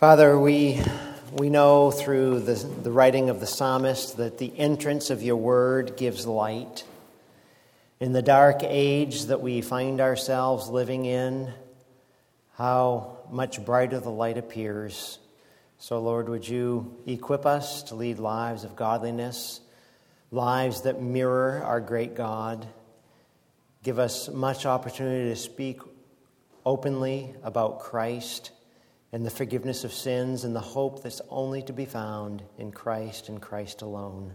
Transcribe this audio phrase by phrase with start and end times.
[0.00, 0.80] Father, we,
[1.34, 5.98] we know through the, the writing of the psalmist that the entrance of your word
[5.98, 6.84] gives light.
[8.00, 11.52] In the dark age that we find ourselves living in,
[12.54, 15.18] how much brighter the light appears.
[15.76, 19.60] So, Lord, would you equip us to lead lives of godliness,
[20.30, 22.66] lives that mirror our great God?
[23.82, 25.80] Give us much opportunity to speak
[26.64, 28.52] openly about Christ
[29.12, 33.28] and the forgiveness of sins and the hope that's only to be found in Christ
[33.28, 34.34] and Christ alone.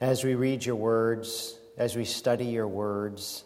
[0.00, 3.44] As we read your words, as we study your words,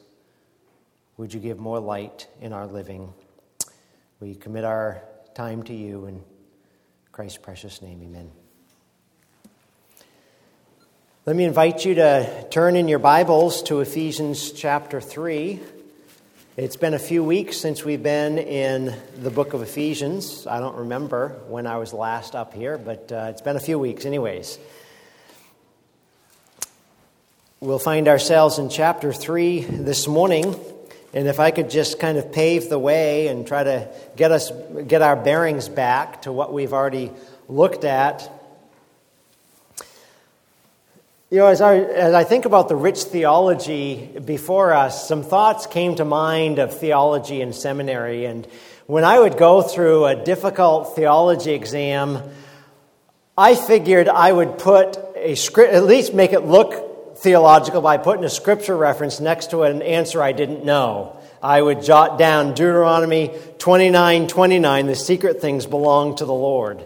[1.17, 3.13] would you give more light in our living?
[4.21, 5.03] We commit our
[5.35, 6.23] time to you in
[7.13, 8.31] Christ's precious name, amen.
[11.27, 15.61] Let me invite you to turn in your Bibles to Ephesians chapter 3.
[16.57, 20.49] It's been a few weeks since we've been in the book of Ephesians.
[20.49, 23.79] I don't remember when I was last up here, but uh, it's been a few
[23.79, 24.59] weeks, anyways.
[27.61, 30.57] We'll find ourselves in chapter 3 this morning.
[31.15, 34.51] And if I could just kind of pave the way and try to get us
[34.89, 37.13] get our bearings back to what we've already
[37.49, 38.29] looked at
[41.31, 45.69] you know, as I, as I think about the rich theology before us, some thoughts
[45.69, 48.25] came to mind of theology in seminary.
[48.25, 48.49] And
[48.87, 52.21] when I would go through a difficult theology exam,
[53.39, 58.25] I figured I would put a script, at least make it look theological by putting
[58.25, 61.17] a scripture reference next to an answer I didn't know.
[61.41, 66.85] I would jot down Deuteronomy 29 29, the secret things belong to the Lord.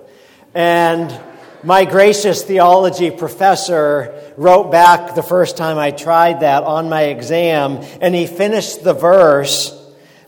[0.53, 1.19] And
[1.65, 7.79] my gracious theology professor wrote back the first time I tried that on my exam,
[8.03, 9.73] and he finished the verse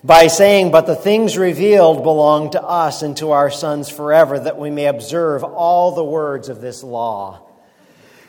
[0.02, 4.58] by saying, But the things revealed belong to us and to our sons forever, that
[4.58, 7.42] we may observe all the words of this law.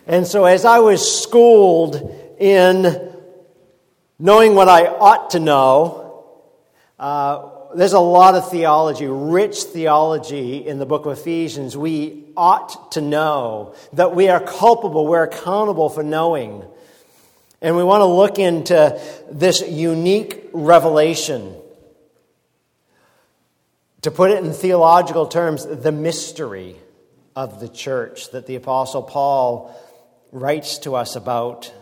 [0.05, 1.95] And so, as I was schooled
[2.39, 3.13] in
[4.19, 6.25] knowing what I ought to know,
[6.99, 11.77] uh, there's a lot of theology, rich theology in the book of Ephesians.
[11.77, 16.63] We ought to know that we are culpable, we're accountable for knowing.
[17.61, 21.55] And we want to look into this unique revelation.
[24.03, 26.75] To put it in theological terms, the mystery
[27.35, 29.75] of the church that the Apostle Paul
[30.31, 31.73] writes to us about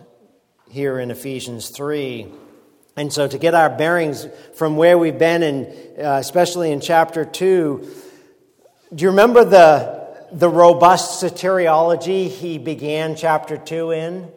[0.69, 2.27] here in Ephesians 3.
[2.97, 7.25] And so, to get our bearings from where we've been, and uh, especially in chapter
[7.25, 7.89] 2,
[8.93, 14.31] do you remember the, the robust soteriology he began chapter 2 in?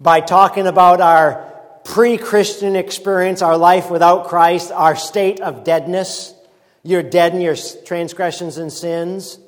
[0.00, 1.52] By talking about our
[1.84, 6.34] pre Christian experience, our life without Christ, our state of deadness.
[6.82, 9.38] You're dead in your transgressions and sins.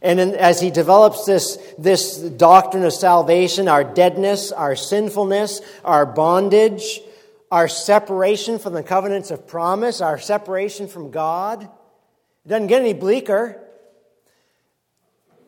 [0.00, 6.04] And in, as he develops this, this doctrine of salvation, our deadness, our sinfulness, our
[6.04, 7.00] bondage,
[7.52, 11.62] our separation from the covenants of promise, our separation from God.
[11.62, 13.61] It doesn't get any bleaker.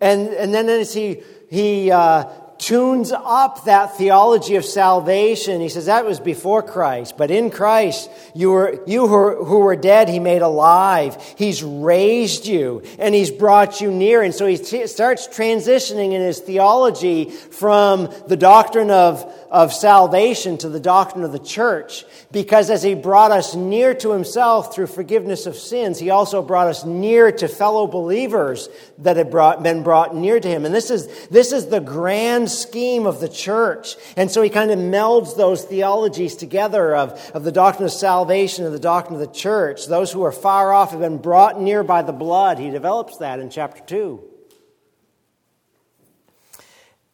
[0.04, 2.24] And, and then as he, he uh,
[2.58, 5.60] tunes up that theology of salvation.
[5.60, 10.08] He says that was before Christ, but in Christ, you were you who, were dead,
[10.08, 11.16] he made alive.
[11.36, 14.22] He's raised you and he's brought you near.
[14.22, 20.58] And so he t- starts transitioning in his theology from the doctrine of, of salvation
[20.58, 22.04] to the doctrine of the church.
[22.32, 26.68] Because as he brought us near to himself through forgiveness of sins, he also brought
[26.68, 30.64] us near to fellow believers that had brought, been brought near to him.
[30.64, 33.96] And this is, this is the grand scheme of the church.
[34.16, 38.64] And so he kind of melds those theologies together of, of the doctrine of salvation
[38.64, 39.86] and the doctrine of the church.
[39.86, 42.58] Those who are far off have been brought near by the blood.
[42.58, 44.22] He develops that in chapter 2.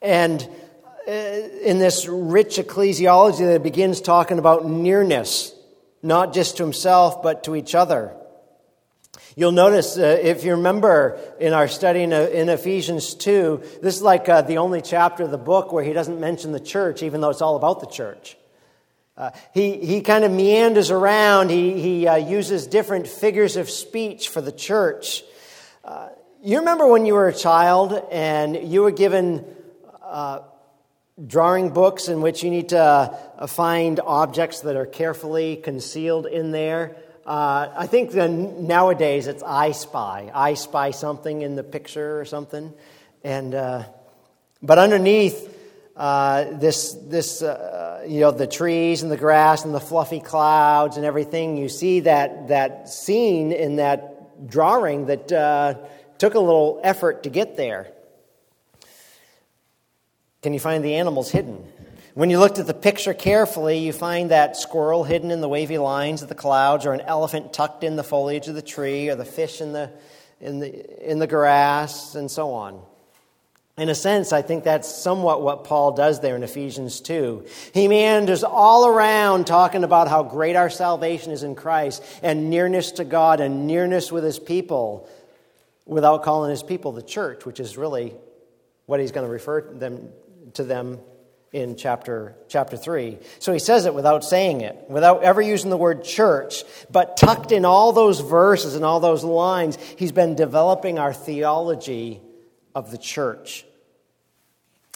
[0.02, 0.48] And
[1.06, 5.54] uh, in this rich ecclesiology that begins talking about nearness,
[6.02, 8.14] not just to himself, but to each other.
[9.40, 13.96] You'll notice, uh, if you remember in our study in, uh, in Ephesians 2, this
[13.96, 17.02] is like uh, the only chapter of the book where he doesn't mention the church,
[17.02, 18.36] even though it's all about the church.
[19.16, 24.28] Uh, he he kind of meanders around, he, he uh, uses different figures of speech
[24.28, 25.24] for the church.
[25.86, 26.10] Uh,
[26.42, 29.42] you remember when you were a child and you were given
[31.26, 36.94] drawing books in which you need to find objects that are carefully concealed in there?
[37.30, 40.32] Uh, I think nowadays it's I spy.
[40.34, 42.74] I spy something in the picture or something.
[43.22, 43.84] And, uh,
[44.60, 45.56] but underneath
[45.94, 50.96] uh, this, this uh, you know, the trees and the grass and the fluffy clouds
[50.96, 55.74] and everything, you see that, that scene in that drawing that uh,
[56.18, 57.92] took a little effort to get there.
[60.42, 61.64] Can you find the animals hidden?
[62.14, 65.78] When you looked at the picture carefully, you find that squirrel hidden in the wavy
[65.78, 69.14] lines of the clouds, or an elephant tucked in the foliage of the tree, or
[69.14, 69.92] the fish in the,
[70.40, 72.82] in the, in the grass, and so on.
[73.78, 77.46] In a sense, I think that's somewhat what Paul does there in Ephesians 2.
[77.72, 82.90] He meanders all around talking about how great our salvation is in Christ and nearness
[82.92, 85.08] to God and nearness with his people
[85.86, 88.14] without calling his people the church, which is really
[88.86, 90.10] what he's going to refer them,
[90.54, 90.98] to them
[91.52, 93.18] in chapter, chapter 3.
[93.38, 97.50] So he says it without saying it, without ever using the word church, but tucked
[97.50, 102.20] in all those verses and all those lines, he's been developing our theology
[102.74, 103.64] of the church.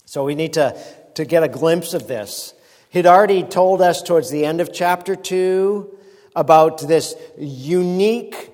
[0.05, 0.77] So we need to,
[1.15, 2.53] to get a glimpse of this.
[2.89, 5.97] He'd already told us towards the end of chapter 2
[6.35, 8.51] about this unique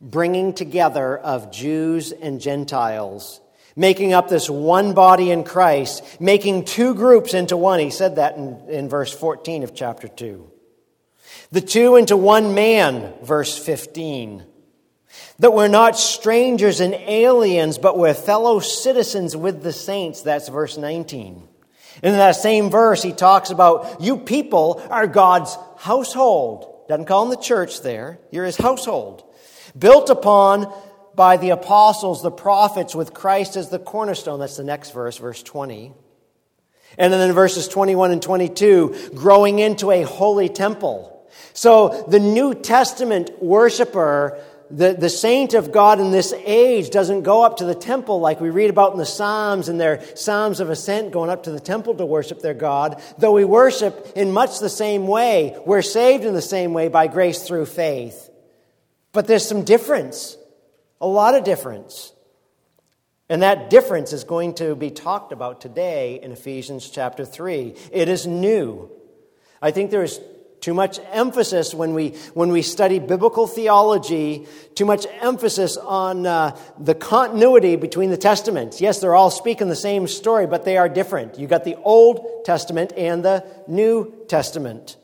[0.00, 3.40] bringing together of Jews and Gentiles,
[3.80, 7.80] making up this one body in Christ, making two groups into one.
[7.80, 10.50] He said that in, in verse 14 of chapter 2.
[11.50, 14.44] The two into one man, verse 15.
[15.38, 20.20] That we're not strangers and aliens, but we're fellow citizens with the saints.
[20.20, 21.48] That's verse 19.
[22.02, 26.84] And in that same verse, he talks about you people are God's household.
[26.86, 28.18] Doesn't call him the church there.
[28.30, 29.24] You're his household.
[29.78, 30.70] Built upon
[31.14, 34.40] by the apostles, the prophets, with Christ as the cornerstone.
[34.40, 35.92] That's the next verse, verse 20.
[36.98, 41.28] And then in verses 21 and 22, growing into a holy temple.
[41.52, 44.40] So the New Testament worshiper
[44.70, 48.40] the, the saint of God in this age doesn't go up to the temple like
[48.40, 51.60] we read about in the Psalms and their Psalms of Ascent going up to the
[51.60, 55.58] temple to worship their God, though we worship in much the same way.
[55.66, 58.30] We're saved in the same way by grace through faith.
[59.12, 60.36] But there's some difference,
[61.00, 62.12] a lot of difference.
[63.28, 67.74] And that difference is going to be talked about today in Ephesians chapter 3.
[67.92, 68.90] It is new.
[69.62, 70.20] I think there is
[70.60, 76.58] too much emphasis when we, when we study biblical theology, too much emphasis on uh,
[76.78, 78.80] the continuity between the testaments.
[78.80, 81.38] Yes, they're all speaking the same story, but they are different.
[81.38, 84.96] You got the Old Testament and the New Testament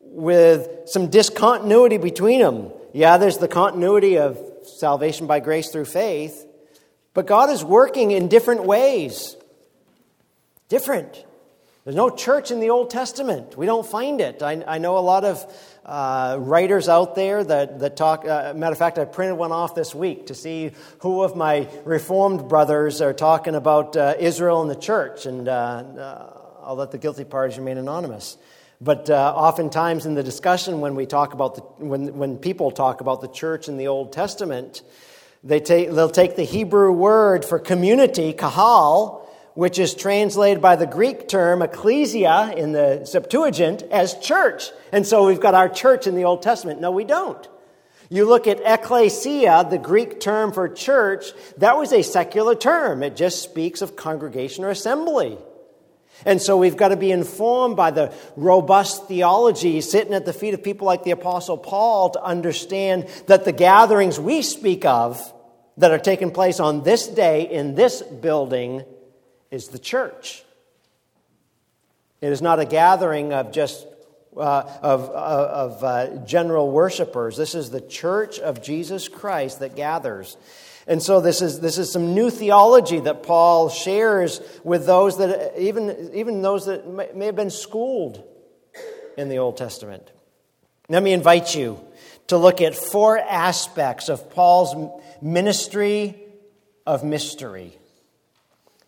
[0.00, 2.70] with some discontinuity between them.
[2.92, 6.46] Yeah, there's the continuity of salvation by grace through faith,
[7.12, 9.36] but God is working in different ways.
[10.68, 11.24] Different.
[11.84, 13.58] There's no church in the Old Testament.
[13.58, 14.42] We don't find it.
[14.42, 15.44] I, I know a lot of
[15.84, 18.26] uh, writers out there that, that talk.
[18.26, 21.68] Uh, matter of fact, I printed one off this week to see who of my
[21.84, 26.90] Reformed brothers are talking about uh, Israel and the church, and uh, uh, I'll let
[26.90, 28.38] the guilty parties remain anonymous.
[28.80, 33.00] But uh, oftentimes in the discussion, when we talk about the, when, when people talk
[33.00, 34.82] about the church in the Old Testament,
[35.42, 40.86] they take, they'll take the Hebrew word for community, kahal, which is translated by the
[40.86, 44.70] Greek term ecclesia in the Septuagint as church.
[44.90, 46.80] And so we've got our church in the Old Testament.
[46.80, 47.48] No, we don't.
[48.10, 51.26] You look at ecclesia, the Greek term for church,
[51.58, 53.02] that was a secular term.
[53.02, 55.38] It just speaks of congregation or assembly.
[56.24, 60.54] And so we've got to be informed by the robust theology sitting at the feet
[60.54, 65.32] of people like the Apostle Paul to understand that the gatherings we speak of
[65.76, 68.84] that are taking place on this day in this building
[69.50, 70.44] is the church.
[72.20, 73.86] It is not a gathering of just
[74.36, 77.36] uh, of, uh, of uh, general worshipers.
[77.36, 80.36] This is the church of Jesus Christ that gathers.
[80.86, 85.58] And so this is, this is some new theology that Paul shares with those that,
[85.58, 88.22] even, even those that may, have been schooled
[89.16, 90.10] in the Old Testament.
[90.88, 91.80] Let me invite you
[92.26, 96.16] to look at four aspects of Paul's ministry
[96.86, 97.78] of mystery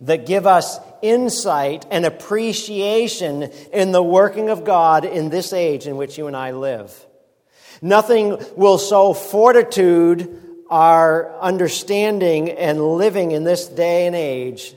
[0.03, 5.97] that give us insight and appreciation in the working of God in this age in
[5.97, 7.07] which you and I live.
[7.81, 14.75] Nothing will so fortitude our understanding and living in this day and age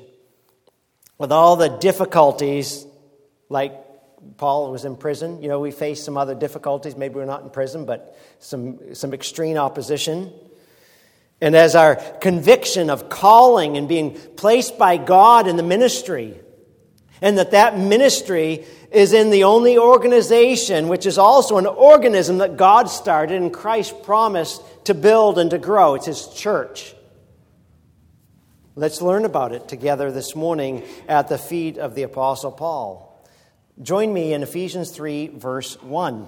[1.17, 2.86] with all the difficulties,
[3.50, 3.74] like
[4.38, 5.41] Paul was in prison.
[5.41, 6.96] You know, we face some other difficulties.
[6.96, 10.34] Maybe we're not in prison, but some, some extreme opposition.
[11.41, 16.39] And as our conviction of calling and being placed by God in the ministry,
[17.21, 22.57] and that that ministry is in the only organization, which is also an organism that
[22.57, 25.95] God started and Christ promised to build and to grow.
[25.95, 26.95] It's His church.
[28.75, 33.05] Let's learn about it together this morning at the feet of the Apostle Paul.
[33.81, 36.27] Join me in Ephesians 3, verse 1.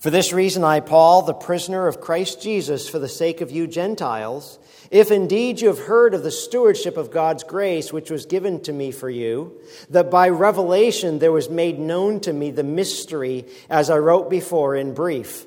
[0.00, 3.66] For this reason, I, Paul, the prisoner of Christ Jesus, for the sake of you
[3.66, 4.58] Gentiles,
[4.90, 8.72] if indeed you have heard of the stewardship of God's grace which was given to
[8.72, 13.90] me for you, that by revelation there was made known to me the mystery, as
[13.90, 15.44] I wrote before in brief.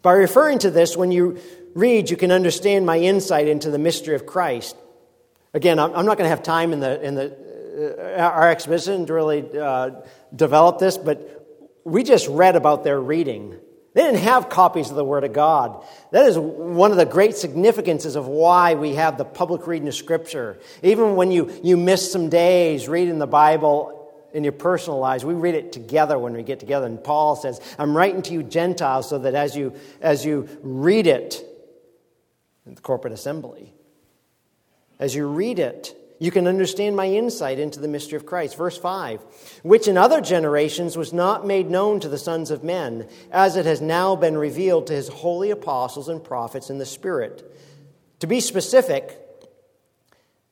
[0.00, 1.40] By referring to this, when you
[1.74, 4.76] read, you can understand my insight into the mystery of Christ.
[5.54, 9.12] Again, I'm not going to have time in the, in the, uh, our exposition to
[9.12, 9.90] really uh,
[10.34, 13.58] develop this, but we just read about their reading.
[13.94, 15.84] They didn't have copies of the Word of God.
[16.12, 19.94] That is one of the great significances of why we have the public reading of
[19.94, 20.58] Scripture.
[20.82, 25.34] Even when you, you miss some days reading the Bible in your personal lives, we
[25.34, 26.86] read it together when we get together.
[26.86, 31.06] And Paul says, I'm writing to you Gentiles so that as you, as you read
[31.06, 31.44] it
[32.64, 33.74] in the corporate assembly,
[34.98, 38.56] as you read it, you can understand my insight into the mystery of Christ.
[38.56, 39.20] Verse 5
[39.64, 43.66] Which in other generations was not made known to the sons of men, as it
[43.66, 47.52] has now been revealed to his holy apostles and prophets in the Spirit.
[48.20, 49.18] To be specific,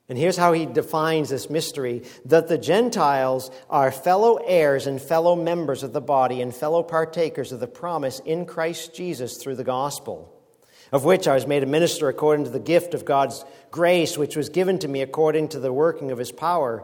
[0.09, 5.37] and here's how he defines this mystery that the Gentiles are fellow heirs and fellow
[5.37, 9.63] members of the body and fellow partakers of the promise in Christ Jesus through the
[9.63, 10.30] gospel
[10.91, 14.35] of which I was made a minister according to the gift of God's grace, which
[14.35, 16.83] was given to me according to the working of his power.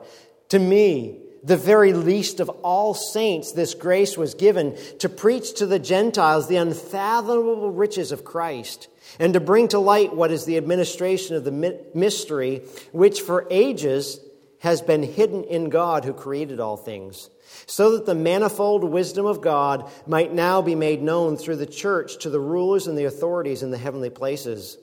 [0.49, 5.65] To me, the very least of all saints, this grace was given to preach to
[5.65, 8.87] the Gentiles the unfathomable riches of Christ
[9.19, 14.19] and to bring to light what is the administration of the mystery, which for ages
[14.59, 17.29] has been hidden in God who created all things
[17.65, 22.17] so that the manifold wisdom of God might now be made known through the church
[22.19, 24.77] to the rulers and the authorities in the heavenly places.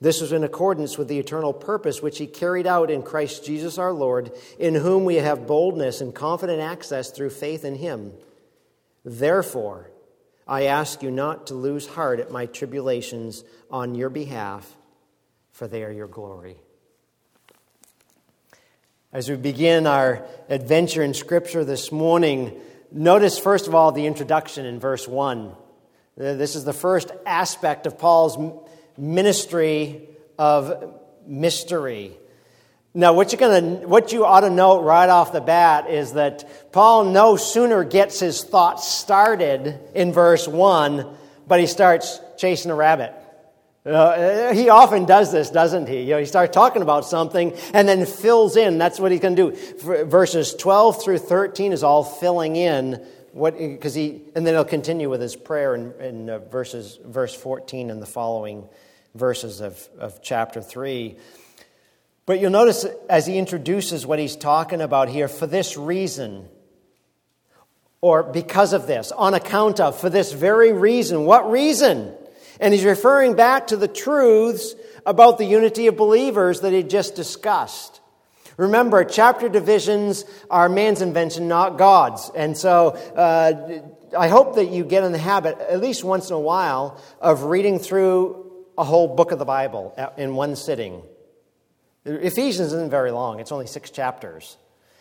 [0.00, 3.78] This was in accordance with the eternal purpose which he carried out in Christ Jesus
[3.78, 8.12] our Lord, in whom we have boldness and confident access through faith in him.
[9.04, 9.90] Therefore,
[10.46, 14.76] I ask you not to lose heart at my tribulations on your behalf,
[15.50, 16.56] for they are your glory.
[19.10, 22.60] As we begin our adventure in Scripture this morning,
[22.92, 25.46] notice first of all the introduction in verse 1.
[25.48, 25.54] Uh,
[26.14, 28.36] this is the first aspect of Paul's
[28.98, 30.06] ministry
[30.38, 30.92] of
[31.26, 32.18] mystery.
[32.92, 36.70] Now, what, you're gonna, what you ought to note right off the bat is that
[36.70, 42.74] Paul no sooner gets his thoughts started in verse 1, but he starts chasing a
[42.74, 43.14] rabbit.
[43.88, 46.02] Uh, he often does this, doesn't he?
[46.02, 48.76] You know, he starts talking about something and then fills in.
[48.76, 50.04] That's what he's going to do.
[50.04, 55.08] Verses 12 through 13 is all filling in what because he and then he'll continue
[55.08, 58.68] with his prayer in, in uh, verses verse 14 and the following
[59.14, 61.16] verses of, of chapter 3
[62.26, 66.48] but you'll notice as he introduces what he's talking about here for this reason
[68.00, 72.14] or because of this on account of for this very reason what reason
[72.60, 74.74] and he's referring back to the truths
[75.06, 78.00] about the unity of believers that he just discussed.
[78.56, 82.30] Remember, chapter divisions are man's invention, not God's.
[82.34, 83.82] And so uh,
[84.16, 87.44] I hope that you get in the habit, at least once in a while, of
[87.44, 91.02] reading through a whole book of the Bible in one sitting.
[92.04, 94.56] Ephesians isn't very long, it's only six chapters.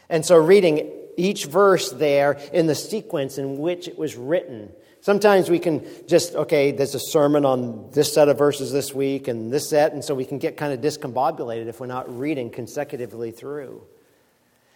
[0.10, 4.72] And so reading each verse there in the sequence in which it was written
[5.08, 9.30] Sometimes we can just, okay, there's a sermon on this set of verses this week
[9.30, 12.50] and this set, and so we can get kind of discombobulated if we're not reading
[12.50, 13.82] consecutively through.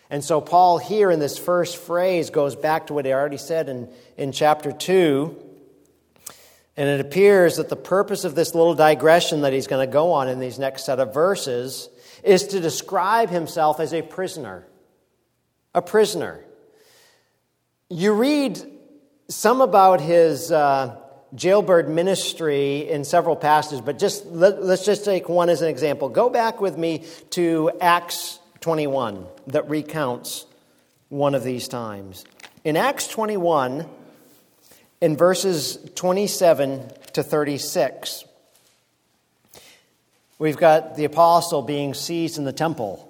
[0.09, 3.67] And so, Paul here in this first phrase goes back to what he already said
[3.67, 5.35] in, in chapter 2.
[6.77, 10.13] And it appears that the purpose of this little digression that he's going to go
[10.13, 11.89] on in these next set of verses
[12.23, 14.65] is to describe himself as a prisoner.
[15.75, 16.39] A prisoner.
[17.89, 18.70] You read
[19.31, 20.97] some about his uh,
[21.33, 26.09] jailbird ministry in several passages, but just let, us just take one as an example.
[26.09, 30.45] Go back with me to Acts 21 that recounts
[31.09, 32.25] one of these times.
[32.65, 33.87] In Acts 21,
[34.99, 38.25] in verses 27 to 36,
[40.39, 43.07] we've got the apostle being seized in the temple.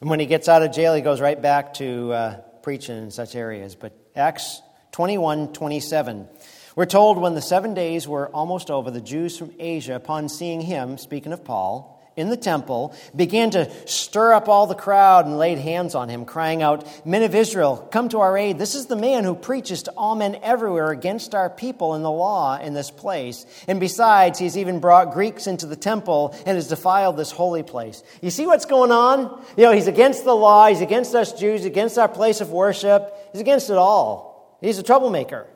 [0.00, 3.10] And when he gets out of jail, he goes right back to uh, preaching in
[3.12, 3.76] such areas.
[3.76, 4.60] But Acts
[4.92, 6.28] 21 27.
[6.76, 10.60] We're told when the seven days were almost over, the Jews from Asia, upon seeing
[10.60, 15.38] him, speaking of Paul, in the temple, began to stir up all the crowd and
[15.38, 18.58] laid hands on him, crying out, Men of Israel, come to our aid.
[18.58, 22.10] This is the man who preaches to all men everywhere against our people and the
[22.10, 23.46] law in this place.
[23.66, 28.02] And besides, he's even brought Greeks into the temple and has defiled this holy place.
[28.20, 29.42] You see what's going on?
[29.56, 33.10] You know, he's against the law, he's against us Jews, against our place of worship,
[33.32, 34.31] he's against it all.
[34.62, 35.46] He's a troublemaker.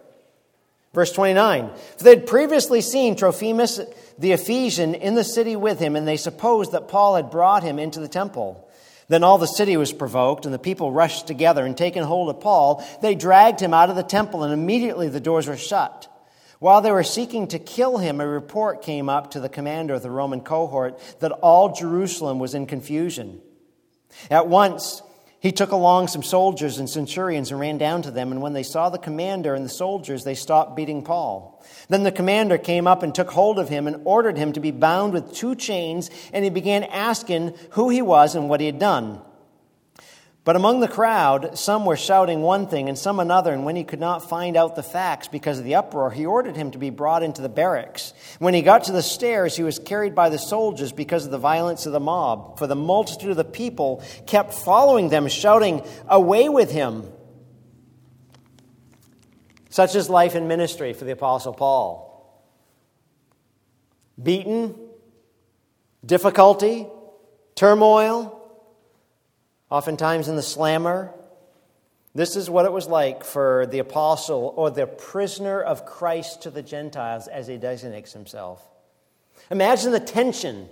[0.93, 3.81] Verse 29 For they had previously seen Trophimus
[4.19, 7.79] the Ephesian in the city with him, and they supposed that Paul had brought him
[7.79, 8.69] into the temple.
[9.09, 12.41] Then all the city was provoked, and the people rushed together, and taking hold of
[12.41, 16.09] Paul, they dragged him out of the temple, and immediately the doors were shut.
[16.59, 20.03] While they were seeking to kill him, a report came up to the commander of
[20.03, 23.41] the Roman cohort that all Jerusalem was in confusion.
[24.31, 25.03] At once,
[25.47, 28.65] he took along some soldiers and centurions and ran down to them, and when they
[28.65, 31.65] saw the commander and the soldiers, they stopped beating Paul.
[31.89, 34.73] Then the commander came up and took hold of him and ordered him to be
[34.73, 38.81] bound with two chains, and he began asking who he was and what he had
[38.81, 39.21] done.
[40.47, 43.83] But among the crowd, some were shouting one thing and some another, and when he
[43.83, 46.89] could not find out the facts because of the uproar, he ordered him to be
[46.89, 48.15] brought into the barracks.
[48.39, 51.39] When he got to the stairs, he was carried by the soldiers because of the
[51.39, 56.49] violence of the mob, for the multitude of the people kept following them, shouting, Away
[56.49, 57.11] with him!
[59.69, 62.47] Such is life and ministry for the Apostle Paul.
[64.23, 64.77] Beaten,
[66.05, 66.87] difficulty,
[67.57, 68.36] turmoil,
[69.71, 71.13] Oftentimes in the slammer,
[72.15, 76.51] this is what it was like for the apostle or the prisoner of Christ to
[76.51, 78.67] the Gentiles as he designates himself.
[79.51, 80.69] Imagine the tension,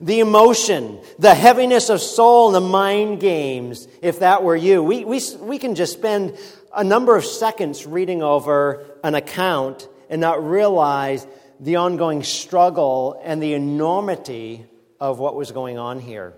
[0.00, 4.82] the emotion, the heaviness of soul, and the mind games if that were you.
[4.82, 6.36] We, we, we can just spend
[6.74, 11.26] a number of seconds reading over an account and not realize
[11.60, 14.64] the ongoing struggle and the enormity
[14.98, 16.34] of what was going on here.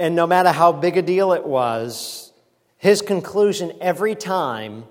[0.00, 2.32] And no matter how big a deal it was,
[2.76, 4.84] his conclusion every time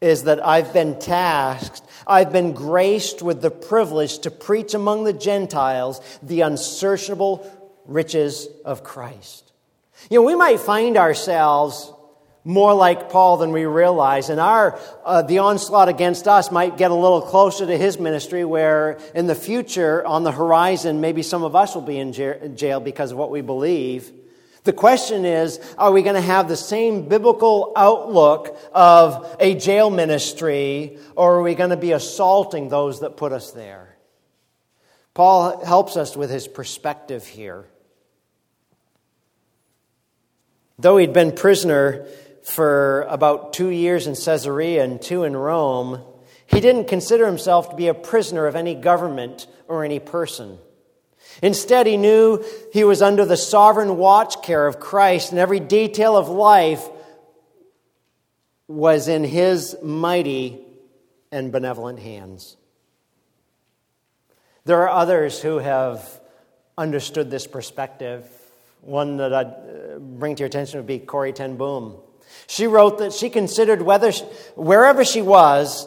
[0.00, 5.14] is that I've been tasked, I've been graced with the privilege to preach among the
[5.14, 7.50] Gentiles the unsearchable
[7.86, 9.52] riches of Christ.
[10.10, 11.90] You know, we might find ourselves
[12.46, 16.90] more like Paul than we realize, and our uh, the onslaught against us might get
[16.90, 21.42] a little closer to his ministry, where in the future, on the horizon, maybe some
[21.42, 24.12] of us will be in jail because of what we believe.
[24.64, 29.90] The question is are we going to have the same biblical outlook of a jail
[29.90, 33.96] ministry, or are we going to be assaulting those that put us there?
[35.12, 37.66] Paul helps us with his perspective here.
[40.78, 42.06] Though he'd been prisoner
[42.42, 46.02] for about two years in Caesarea and two in Rome,
[46.46, 50.58] he didn't consider himself to be a prisoner of any government or any person.
[51.44, 56.16] Instead, he knew he was under the sovereign watch care of Christ, and every detail
[56.16, 56.88] of life
[58.66, 60.58] was in his mighty
[61.30, 62.56] and benevolent hands.
[64.64, 66.18] There are others who have
[66.78, 68.26] understood this perspective.
[68.80, 71.98] One that I'd uh, bring to your attention would be Corrie Ten Boom.
[72.46, 74.12] She wrote that she considered whether,
[74.56, 75.86] wherever she was,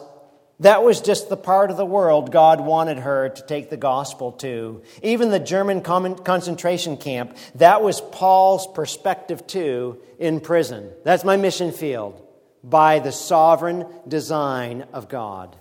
[0.60, 4.32] that was just the part of the world God wanted her to take the gospel
[4.32, 4.82] to.
[5.02, 10.90] Even the German concentration camp, that was Paul's perspective too in prison.
[11.04, 12.20] That's my mission field
[12.64, 15.56] by the sovereign design of God.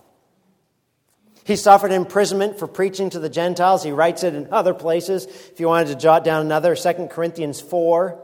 [1.44, 3.84] He suffered imprisonment for preaching to the Gentiles.
[3.84, 5.26] He writes it in other places.
[5.26, 8.22] If you wanted to jot down another, 2 Corinthians 4,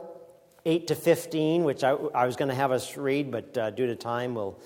[0.66, 3.86] 8 to 15, which I, I was going to have us read, but uh, due
[3.86, 4.60] to time, we'll,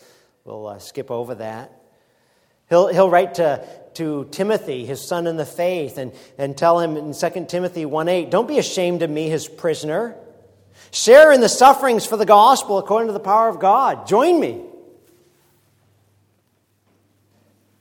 [0.44, 1.77] we'll uh, skip over that.
[2.68, 6.96] He'll, he'll write to, to Timothy, his son in the faith, and, and tell him
[6.96, 10.14] in 2 Timothy 1 8, Don't be ashamed of me, his prisoner.
[10.90, 14.06] Share in the sufferings for the gospel according to the power of God.
[14.06, 14.62] Join me.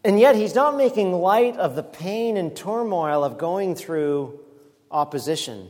[0.03, 4.39] And yet, he's not making light of the pain and turmoil of going through
[4.89, 5.69] opposition.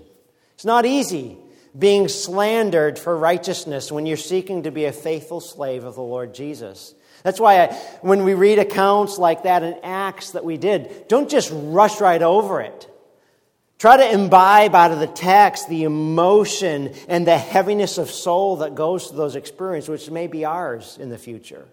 [0.53, 1.37] It's not easy
[1.77, 6.33] being slandered for righteousness when you're seeking to be a faithful slave of the Lord
[6.33, 6.95] Jesus.
[7.23, 11.29] That's why I, when we read accounts like that in Acts that we did, don't
[11.29, 12.89] just rush right over it.
[13.79, 18.73] Try to imbibe out of the text the emotion and the heaviness of soul that
[18.73, 21.67] goes to those experiences, which may be ours in the future.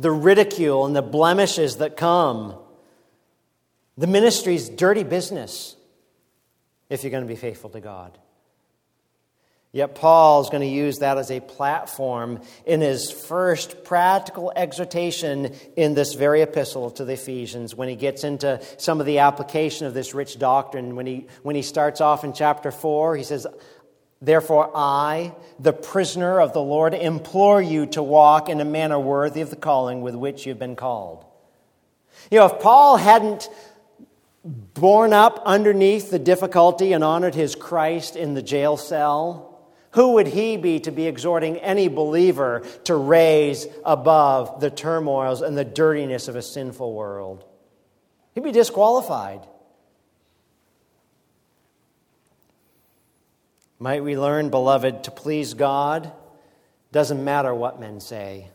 [0.00, 2.56] The ridicule and the blemishes that come.
[3.96, 5.76] The ministry's dirty business
[6.88, 8.16] if you're going to be faithful to God.
[9.70, 15.54] Yet Paul is going to use that as a platform in his first practical exhortation
[15.76, 19.86] in this very epistle to the Ephesians when he gets into some of the application
[19.86, 20.96] of this rich doctrine.
[20.96, 23.46] When he, when he starts off in chapter 4, he says,
[24.22, 29.42] Therefore, I, the prisoner of the Lord, implore you to walk in a manner worthy
[29.42, 31.26] of the calling with which you've been called.
[32.30, 33.48] You know, if Paul hadn't
[34.44, 39.47] borne up underneath the difficulty and honored his Christ in the jail cell,
[39.92, 45.56] Who would he be to be exhorting any believer to raise above the turmoils and
[45.56, 47.44] the dirtiness of a sinful world?
[48.34, 49.46] He'd be disqualified.
[53.78, 56.12] Might we learn, beloved, to please God
[56.90, 58.48] doesn't matter what men say,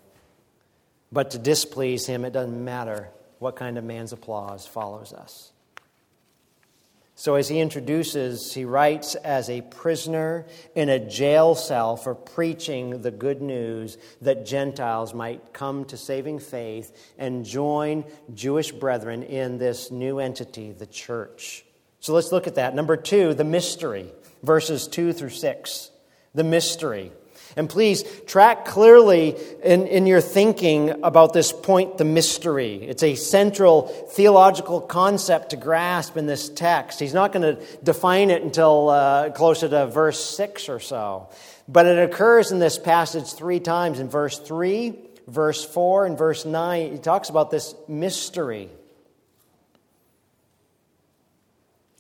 [1.12, 5.53] but to displease Him, it doesn't matter what kind of man's applause follows us.
[7.16, 13.04] So, as he introduces, he writes as a prisoner in a jail cell for preaching
[13.04, 19.60] the good news that Gentiles might come to saving faith and join Jewish brethren in
[19.60, 21.64] this new entity, the church.
[22.00, 22.74] So, let's look at that.
[22.74, 25.92] Number two, the mystery, verses 2 through 6.
[26.34, 27.12] The mystery.
[27.56, 32.84] And please track clearly in, in your thinking about this point, the mystery.
[32.84, 37.00] It's a central theological concept to grasp in this text.
[37.00, 41.30] He's not going to define it until uh, closer to verse 6 or so.
[41.68, 44.94] But it occurs in this passage three times in verse 3,
[45.28, 46.92] verse 4, and verse 9.
[46.92, 48.70] He talks about this mystery.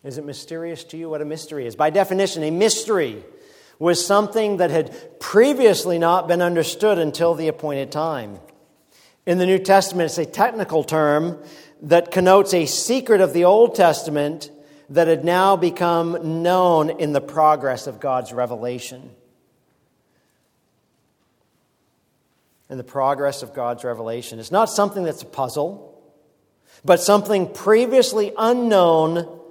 [0.03, 1.75] Is it mysterious to you what a mystery is?
[1.75, 3.23] By definition, a mystery
[3.83, 8.39] was something that had previously not been understood until the appointed time.
[9.25, 11.37] In the New Testament, it's a technical term
[11.81, 14.49] that connotes a secret of the Old Testament
[14.87, 19.11] that had now become known in the progress of God's revelation.
[22.69, 24.39] In the progress of God's revelation.
[24.39, 26.01] It's not something that's a puzzle,
[26.85, 29.41] but something previously unknown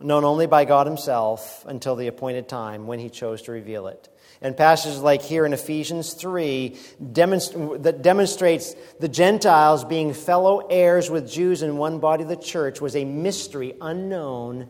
[0.00, 4.08] known only by God Himself until the appointed time when He chose to reveal it.
[4.40, 11.10] And passages like here in Ephesians 3 demonst- that demonstrates the Gentiles being fellow heirs
[11.10, 14.68] with Jews in one body of the church was a mystery unknown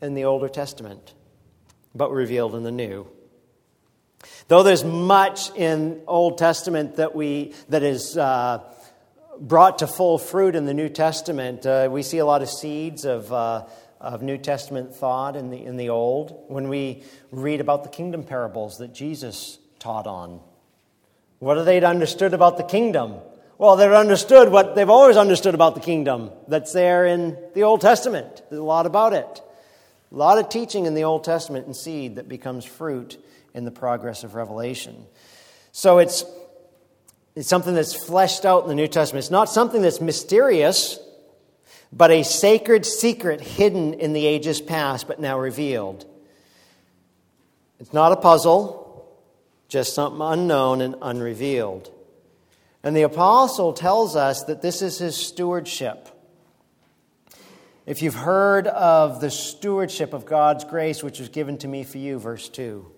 [0.00, 1.14] in the Older Testament,
[1.94, 3.08] but revealed in the New.
[4.46, 8.62] Though there's much in Old Testament that we that is uh,
[9.40, 13.04] brought to full fruit in the New Testament, uh, we see a lot of seeds
[13.04, 13.32] of.
[13.32, 13.64] Uh,
[14.04, 18.22] of New Testament thought in the, in the Old, when we read about the kingdom
[18.22, 20.40] parables that Jesus taught on.
[21.38, 23.16] What have they understood about the kingdom?
[23.56, 27.80] Well, they've understood what they've always understood about the kingdom that's there in the Old
[27.80, 28.42] Testament.
[28.50, 29.42] There's a lot about it.
[30.12, 33.22] A lot of teaching in the Old Testament and seed that becomes fruit
[33.54, 35.06] in the progress of Revelation.
[35.72, 36.24] So it's,
[37.34, 39.24] it's something that's fleshed out in the New Testament.
[39.24, 40.98] It's not something that's mysterious
[41.96, 46.04] but a sacred secret hidden in the ages past, but now revealed.
[47.78, 49.08] It's not a puzzle,
[49.68, 51.90] just something unknown and unrevealed.
[52.82, 56.08] And the apostle tells us that this is his stewardship.
[57.86, 61.98] If you've heard of the stewardship of God's grace, which was given to me for
[61.98, 62.90] you, verse 2.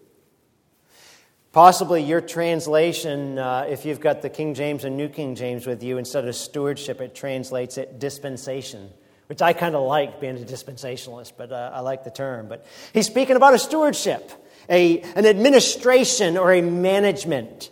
[1.56, 5.82] Possibly your translation, uh, if you've got the King James and New King James with
[5.82, 8.90] you, instead of stewardship, it translates it dispensation,
[9.26, 12.46] which I kind of like being a dispensationalist, but uh, I like the term.
[12.46, 14.30] But he's speaking about a stewardship,
[14.68, 17.70] a, an administration or a management.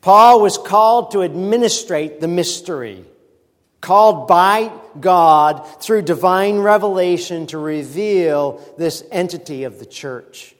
[0.00, 3.04] Paul was called to administrate the mystery,
[3.80, 10.56] called by God through divine revelation to reveal this entity of the church.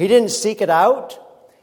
[0.00, 1.18] He didn't seek it out,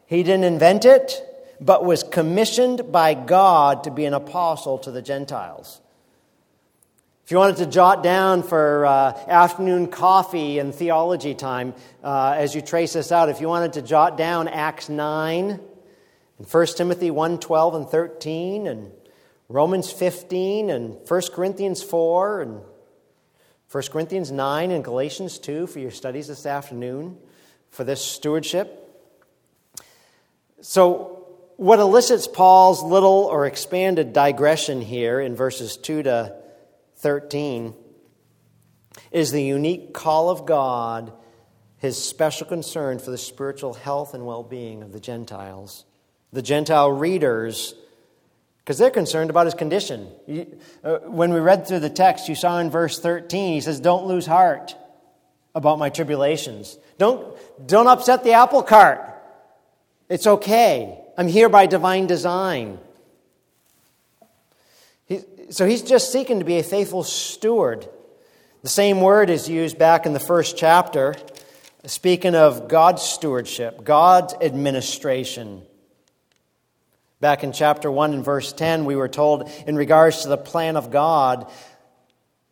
[0.06, 1.24] he didn't invent it,
[1.60, 5.82] but was commissioned by God to be an apostle to the Gentiles.
[7.26, 11.74] If you wanted to jot down for uh, afternoon coffee and theology time,
[12.04, 16.48] uh, as you trace this out, if you wanted to jot down Acts 9, and
[16.48, 18.92] 1 Timothy 1 12 and 13, and
[19.50, 22.62] Romans 15, and 1 Corinthians 4, and
[23.72, 27.18] 1 Corinthians 9, and Galatians 2 for your studies this afternoon,
[27.78, 28.84] for this stewardship.
[30.62, 31.14] So,
[31.58, 36.36] what elicits Paul's little or expanded digression here in verses 2 to
[36.98, 37.76] 13
[39.12, 41.14] is the unique call of God,
[41.78, 45.86] his special concern for the spiritual health and well being of the Gentiles.
[46.34, 47.76] The Gentile readers,
[48.60, 50.10] because they're concerned about his condition.
[50.84, 54.08] Uh, when we read through the text, you saw in verse 13, he says, Don't
[54.08, 54.76] lose heart
[55.58, 56.78] about my tribulations.
[56.98, 59.02] Don't, don't upset the apple cart.
[60.10, 61.00] It's okay.
[61.18, 62.80] I'm here by divine design.
[65.50, 67.88] So he's just seeking to be a faithful steward.
[68.64, 71.16] The same word is used back in the first chapter,
[71.86, 75.62] speaking of God's stewardship, God's administration.
[77.20, 80.76] Back in chapter 1 and verse 10, we were told in regards to the plan
[80.76, 81.52] of God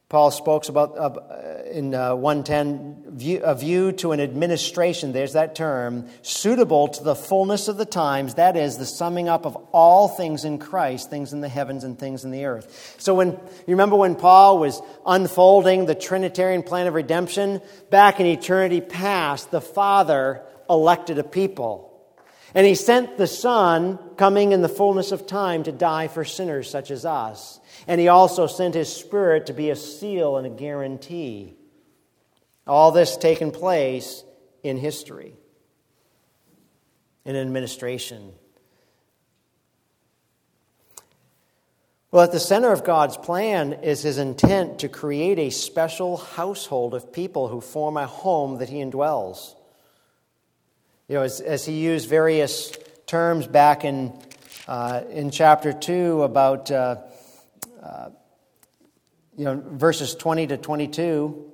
[0.08, 5.56] Paul spoke about uh, in uh, 110 view, a view to an administration, there's that
[5.56, 10.08] term, suitable to the fullness of the times, that is, the summing up of all
[10.08, 12.96] things in Christ, things in the heavens and things in the earth.
[13.00, 13.40] So, when you
[13.74, 19.62] remember when Paul was unfolding the Trinitarian plan of redemption, back in eternity past, the
[19.62, 21.95] Father elected a people.
[22.56, 26.70] And he sent the Son, coming in the fullness of time, to die for sinners
[26.70, 27.60] such as us.
[27.86, 31.54] And he also sent his Spirit to be a seal and a guarantee.
[32.66, 34.24] All this taken place
[34.64, 35.36] in history,
[37.26, 38.32] in administration.
[42.10, 46.94] Well, at the center of God's plan is his intent to create a special household
[46.94, 49.55] of people who form a home that he indwells.
[51.08, 54.12] You know, as, as he used various terms back in,
[54.68, 56.72] uh, in chapter 2 about.
[56.72, 56.98] Uh,
[57.82, 58.10] uh,
[59.38, 61.52] you know, verses 20 to 22,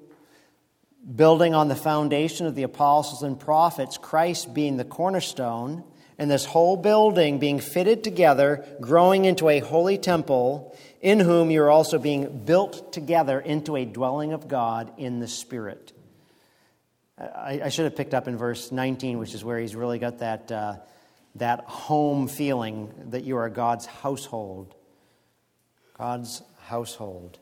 [1.16, 5.84] building on the foundation of the apostles and prophets, Christ being the cornerstone,
[6.18, 11.72] and this whole building being fitted together, growing into a holy temple, in whom you're
[11.72, 15.92] also being built together into a dwelling of God in the Spirit.
[17.22, 20.20] I, I should have picked up in verse 19, which is where he's really got
[20.20, 20.76] that, uh,
[21.36, 24.74] that home feeling that you are God's household.
[25.98, 27.38] God's household.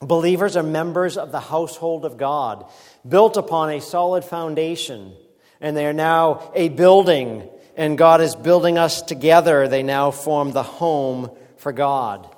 [0.00, 2.68] Believers are members of the household of God,
[3.08, 5.14] built upon a solid foundation,
[5.60, 9.68] and they are now a building, and God is building us together.
[9.68, 12.28] They now form the home for God.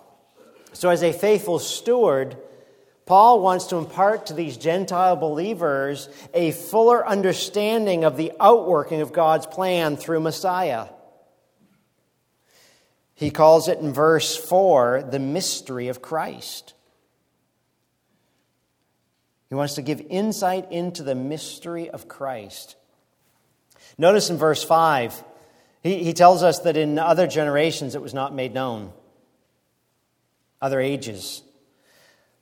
[0.75, 2.37] So, as a faithful steward,
[3.07, 9.13] Paul wants to impart to these Gentile believers a fuller understanding of the outworking of
[9.13, 10.87] God's plan through Messiah.
[13.15, 16.75] He calls it in verse 4 the mystery of Christ.
[19.51, 22.77] He wants to give insight into the mystery of Christ.
[23.99, 25.23] Notice in verse 5,
[25.83, 28.93] he, he tells us that in other generations it was not made known,
[30.61, 31.43] other ages.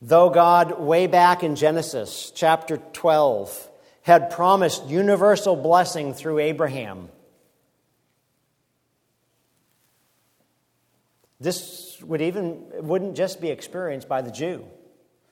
[0.02, 3.70] Though God, way back in Genesis chapter 12,
[4.02, 7.08] had promised universal blessing through Abraham
[11.42, 14.64] This would even wouldn't just be experienced by the Jew.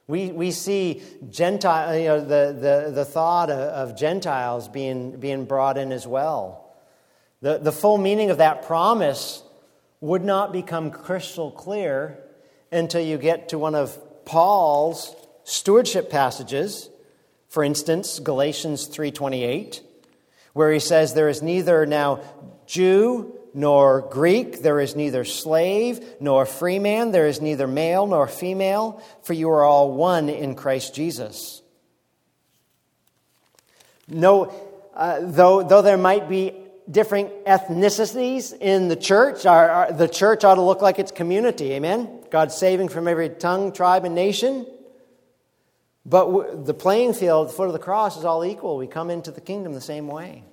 [0.09, 5.45] We, we see Gentile, you know, the, the, the thought of, of Gentiles being, being
[5.45, 6.75] brought in as well.
[7.43, 9.45] The, the full meaning of that promise
[10.01, 12.19] would not become crystal clear
[12.73, 13.97] until you get to one of
[14.31, 16.89] Paul's stewardship passages.
[17.49, 19.81] For instance, Galatians 3:28,
[20.53, 22.21] where he says there is neither now
[22.65, 28.29] Jew nor Greek, there is neither slave nor free man, there is neither male nor
[28.29, 31.63] female, for you are all one in Christ Jesus.
[34.07, 34.55] No,
[34.95, 36.55] uh, though, though there might be
[36.89, 41.73] different ethnicities in the church, our, our, the church ought to look like its community,
[41.73, 42.20] amen?
[42.31, 44.67] God's saving from every tongue, tribe, and nation.
[46.07, 48.77] But the playing field, the foot of the cross, is all equal.
[48.77, 50.45] We come into the kingdom the same way.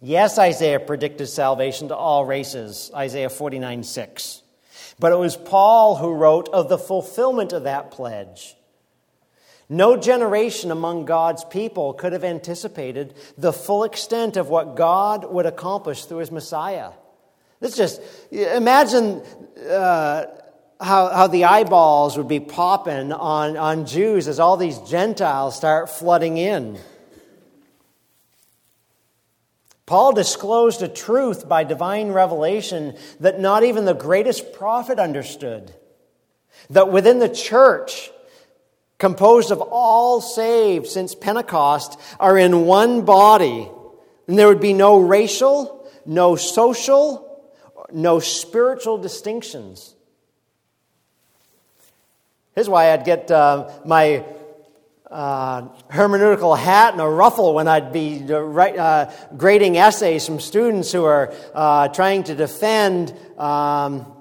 [0.00, 4.42] Yes, Isaiah predicted salvation to all races, Isaiah 49 6.
[5.00, 8.56] But it was Paul who wrote of the fulfillment of that pledge.
[9.68, 15.46] No generation among God's people could have anticipated the full extent of what God would
[15.46, 16.92] accomplish through his Messiah.
[17.60, 19.20] Let's just imagine
[19.68, 20.26] uh,
[20.80, 25.90] how, how the eyeballs would be popping on, on Jews as all these Gentiles start
[25.90, 26.78] flooding in.
[29.86, 35.74] Paul disclosed a truth by divine revelation that not even the greatest prophet understood.
[36.70, 38.10] That within the church,
[38.98, 43.68] composed of all saved since Pentecost, are in one body,
[44.26, 47.27] and there would be no racial, no social,
[47.92, 49.94] no spiritual distinctions.
[52.54, 54.24] Here's why I'd get uh, my
[55.10, 60.92] uh, hermeneutical hat and a ruffle when I'd be uh, uh, grading essays from students
[60.92, 64.12] who are uh, trying to defend, um,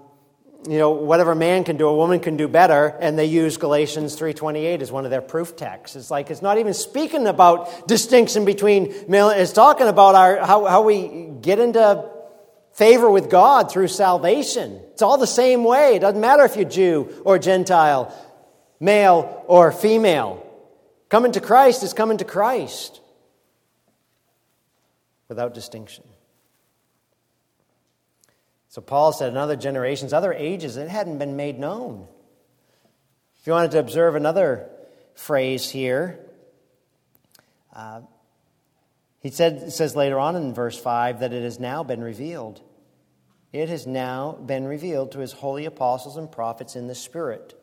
[0.70, 4.18] you know, whatever man can do, a woman can do better, and they use Galatians
[4.18, 5.96] 3.28 as one of their proof texts.
[5.96, 10.66] It's like it's not even speaking about distinction between male, it's talking about our, how,
[10.66, 12.10] how we get into
[12.78, 14.80] favor with God through salvation.
[14.92, 15.96] It's all the same way.
[15.96, 18.14] It doesn't matter if you're Jew or Gentile,
[18.80, 20.46] male or female.
[21.10, 23.02] Coming to Christ is coming to Christ
[25.28, 26.04] without distinction.
[28.70, 32.08] So Paul said in other generations, other ages, it hadn't been made known.
[33.40, 34.70] If you wanted to observe another
[35.16, 36.20] phrase here,
[37.76, 38.02] uh,
[39.20, 42.62] he said, says later on in verse 5 that it has now been revealed.
[43.54, 47.54] It has now been revealed to his holy apostles and prophets in the Spirit.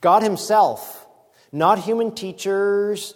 [0.00, 1.06] God Himself,
[1.52, 3.14] not human teachers,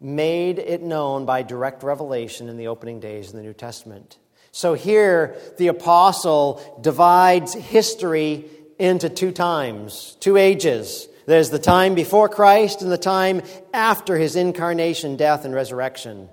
[0.00, 4.18] made it known by direct revelation in the opening days in the New Testament.
[4.50, 8.44] So here, the apostle divides history
[8.78, 11.08] into two times, two ages.
[11.26, 16.28] There's the time before Christ and the time after his incarnation, death, and resurrection.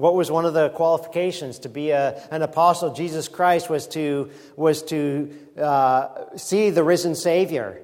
[0.00, 2.94] What was one of the qualifications to be a, an apostle?
[2.94, 7.82] Jesus Christ was to, was to uh, see the risen Savior.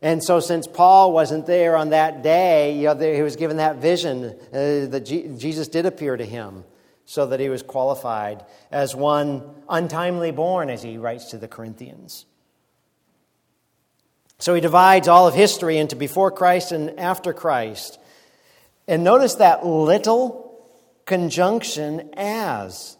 [0.00, 3.76] And so, since Paul wasn't there on that day, you know, he was given that
[3.76, 6.64] vision uh, that G- Jesus did appear to him
[7.04, 12.24] so that he was qualified as one untimely born, as he writes to the Corinthians.
[14.38, 17.98] So he divides all of history into before Christ and after Christ.
[18.86, 20.47] And notice that little
[21.08, 22.96] conjunction as.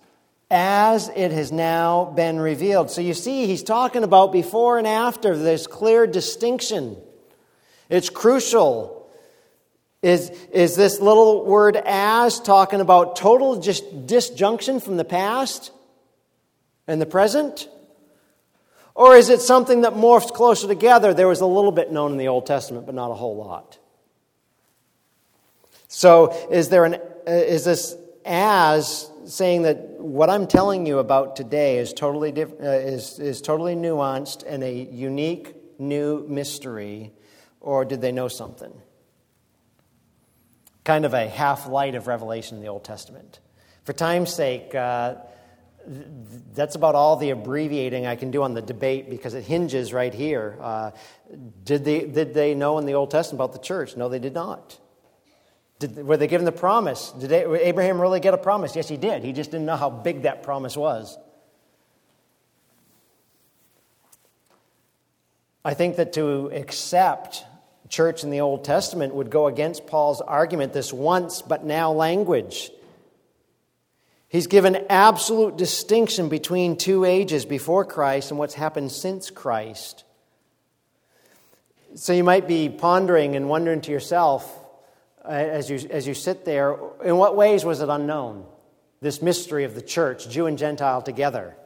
[0.51, 2.91] As it has now been revealed.
[2.91, 5.37] So you see, he's talking about before and after.
[5.37, 6.97] There's clear distinction.
[7.89, 9.09] It's crucial.
[10.01, 15.71] Is, is this little word as talking about total just disjunction from the past
[16.87, 17.69] and the present?
[18.95, 21.13] Or is it something that morphs closer together?
[21.13, 23.79] There was a little bit known in the Old Testament, but not a whole lot.
[25.89, 31.79] So, is there an is this as saying that what I'm telling you about today
[31.79, 37.13] is totally diff- uh, is is totally nuanced and a unique new mystery,
[37.61, 38.73] or did they know something?
[40.85, 43.41] Kind of a half light of revelation in the Old Testament.
[43.85, 44.75] For time's sake.
[44.75, 45.17] Uh,
[46.53, 50.13] that's about all the abbreviating I can do on the debate because it hinges right
[50.13, 50.59] here.
[50.61, 50.91] Uh,
[51.65, 53.97] did, they, did they know in the Old Testament about the church?
[53.97, 54.79] No, they did not.
[55.79, 57.13] Did, were they given the promise?
[57.13, 58.75] Did Abraham really get a promise?
[58.75, 59.23] Yes, he did.
[59.23, 61.17] He just didn't know how big that promise was.
[65.65, 67.45] I think that to accept
[67.89, 72.71] church in the Old Testament would go against Paul's argument, this once but now language.
[74.29, 80.05] He's given absolute distinction between two ages before Christ and what's happened since Christ.
[81.95, 84.55] So you might be pondering and wondering to yourself
[85.29, 88.45] as you, as you sit there, in what ways was it unknown?
[89.01, 91.57] This mystery of the church, Jew and Gentile together.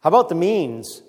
[0.00, 1.02] How about the means?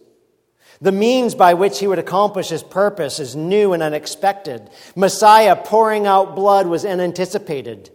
[0.82, 4.70] The means by which he would accomplish his purpose is new and unexpected.
[4.96, 7.90] Messiah pouring out blood was unanticipated.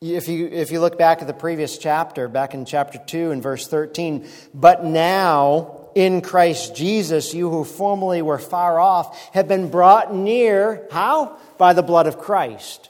[0.00, 3.42] If you, if you look back at the previous chapter, back in chapter 2 and
[3.42, 9.68] verse 13, but now in Christ Jesus, you who formerly were far off have been
[9.68, 10.86] brought near.
[10.92, 11.36] How?
[11.58, 12.88] By the blood of Christ.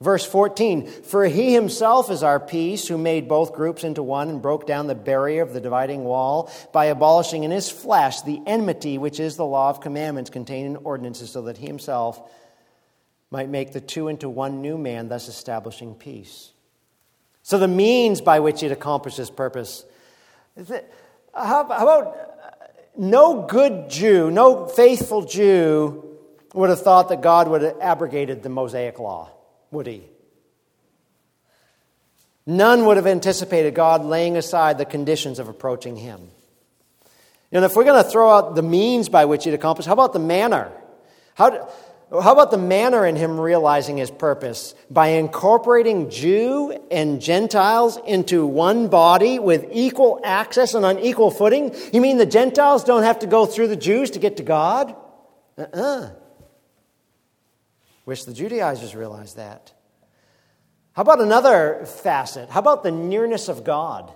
[0.00, 4.40] Verse 14, for he himself is our peace, who made both groups into one and
[4.40, 8.96] broke down the barrier of the dividing wall by abolishing in his flesh the enmity
[8.96, 12.30] which is the law of commandments contained in ordinances, so that he himself
[13.32, 16.52] might make the two into one new man, thus establishing peace.
[17.42, 19.84] So, the means by which he'd accomplish his purpose.
[21.34, 22.16] How, about
[22.96, 26.04] no good Jew, no faithful Jew
[26.54, 29.30] would have thought that God would have abrogated the Mosaic law,
[29.70, 30.04] would he?
[32.46, 36.30] None would have anticipated God laying aside the conditions of approaching him.
[37.50, 40.12] And if we're going to throw out the means by which he'd accomplish, how about
[40.12, 40.70] the manner?
[41.34, 41.68] How,
[42.10, 44.74] how about the manner in him realizing his purpose?
[44.90, 51.74] By incorporating Jew and Gentiles into one body with equal access and on equal footing?
[51.92, 54.94] You mean the Gentiles don't have to go through the Jews to get to God?
[55.58, 55.80] Uh uh-uh.
[55.80, 56.10] uh
[58.06, 59.72] Wish the Judaizers realized that.
[60.92, 62.50] How about another facet?
[62.50, 64.12] How about the nearness of God?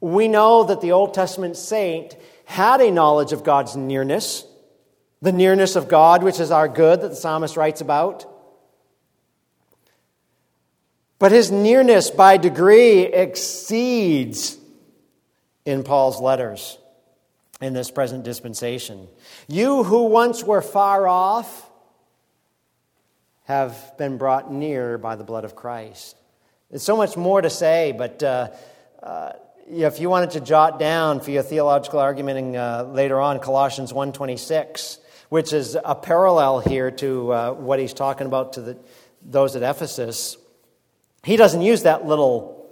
[0.00, 4.46] We know that the Old Testament saint had a knowledge of God's nearness
[5.22, 8.26] the nearness of God, which is our good that the psalmist writes about.
[11.18, 14.58] But his nearness by degree exceeds
[15.64, 16.76] in Paul's letters
[17.60, 19.06] in this present dispensation.
[19.46, 21.70] You who once were far off
[23.44, 26.16] have been brought near by the blood of Christ.
[26.70, 28.48] There's so much more to say, but uh,
[29.00, 29.32] uh,
[29.68, 34.98] if you wanted to jot down for your theological argument uh, later on, Colossians 1.26,
[35.32, 38.78] which is a parallel here to uh, what he's talking about to the,
[39.22, 40.36] those at Ephesus.
[41.24, 42.70] He doesn't use that little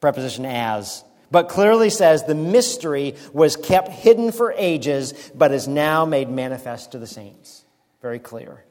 [0.00, 1.02] preposition as,
[1.32, 6.92] but clearly says the mystery was kept hidden for ages, but is now made manifest
[6.92, 7.64] to the saints.
[8.02, 8.64] Very clear,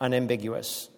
[0.00, 0.88] unambiguous.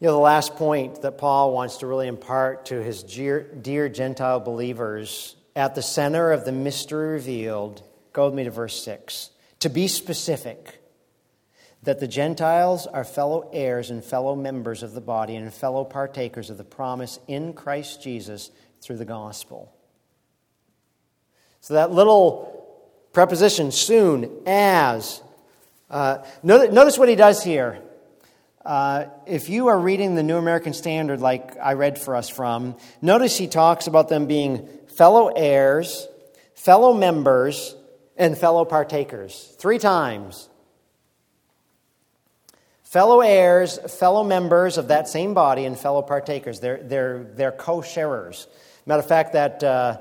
[0.00, 3.88] You know, the last point that Paul wants to really impart to his dear, dear
[3.88, 7.82] Gentile believers at the center of the mystery revealed,
[8.12, 9.30] go with me to verse 6.
[9.58, 10.80] To be specific,
[11.82, 16.48] that the Gentiles are fellow heirs and fellow members of the body and fellow partakers
[16.48, 19.74] of the promise in Christ Jesus through the gospel.
[21.60, 22.64] So that little
[23.12, 25.20] preposition, soon, as.
[25.90, 27.82] Uh, notice, what he does here.
[28.64, 32.76] Uh, if you are reading the New American Standard, like I read for us from,
[33.02, 34.68] notice he talks about them being
[34.98, 36.08] fellow heirs,
[36.54, 37.76] fellow members,
[38.16, 39.54] and fellow partakers.
[39.58, 40.48] Three times.
[42.82, 46.58] Fellow heirs, fellow members of that same body, and fellow partakers.
[46.58, 48.48] They're, they're, they're co sharers.
[48.86, 49.98] Matter of fact, that uh,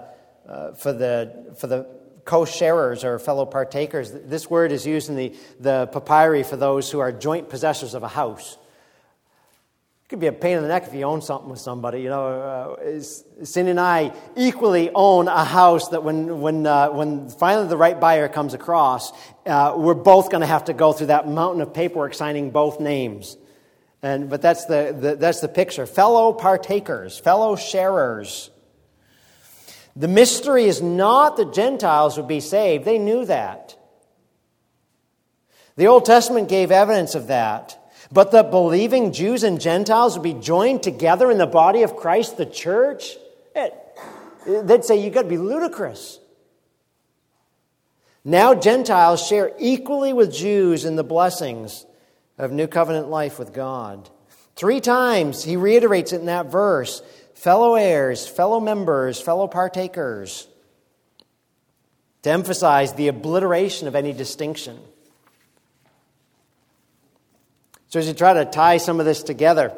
[0.48, 1.88] uh, for the, for the
[2.26, 4.12] co sharers or fellow partakers.
[4.12, 8.02] This word is used in the, the papyri for those who are joint possessors of
[8.02, 8.58] a house.
[10.08, 12.02] It could be a pain in the neck if you own something with somebody.
[12.02, 13.02] You know, uh,
[13.44, 18.00] Cindy and I equally own a house that when, when, uh, when finally the right
[18.00, 19.12] buyer comes across,
[19.46, 22.80] uh, we're both going to have to go through that mountain of paperwork signing both
[22.80, 23.36] names.
[24.02, 25.86] And, but that's the, the, that's the picture.
[25.86, 28.50] Fellow partakers, fellow sharers.
[29.98, 33.76] The mystery is not that Gentiles would be saved, they knew that.
[35.76, 37.78] The Old Testament gave evidence of that.
[38.12, 42.38] But that believing Jews and Gentiles would be joined together in the body of Christ,
[42.38, 43.18] the church,
[43.56, 43.74] it,
[44.46, 46.20] they'd say you've got to be ludicrous.
[48.24, 51.86] Now, Gentiles share equally with Jews in the blessings
[52.38, 54.10] of new covenant life with God.
[54.56, 57.02] Three times he reiterates it in that verse
[57.36, 60.48] fellow heirs, fellow members, fellow partakers,
[62.24, 64.80] to emphasize the obliteration of any distinction.
[67.90, 69.72] So, as you try to tie some of this together,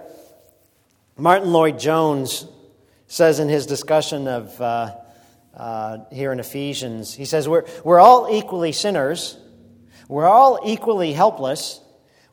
[1.15, 2.47] Martyn Lloyd-Jones
[3.05, 4.95] says in his discussion of uh,
[5.55, 9.37] uh, here in Ephesians, he says, we're, we're all equally sinners,
[10.07, 11.81] we're all equally helpless,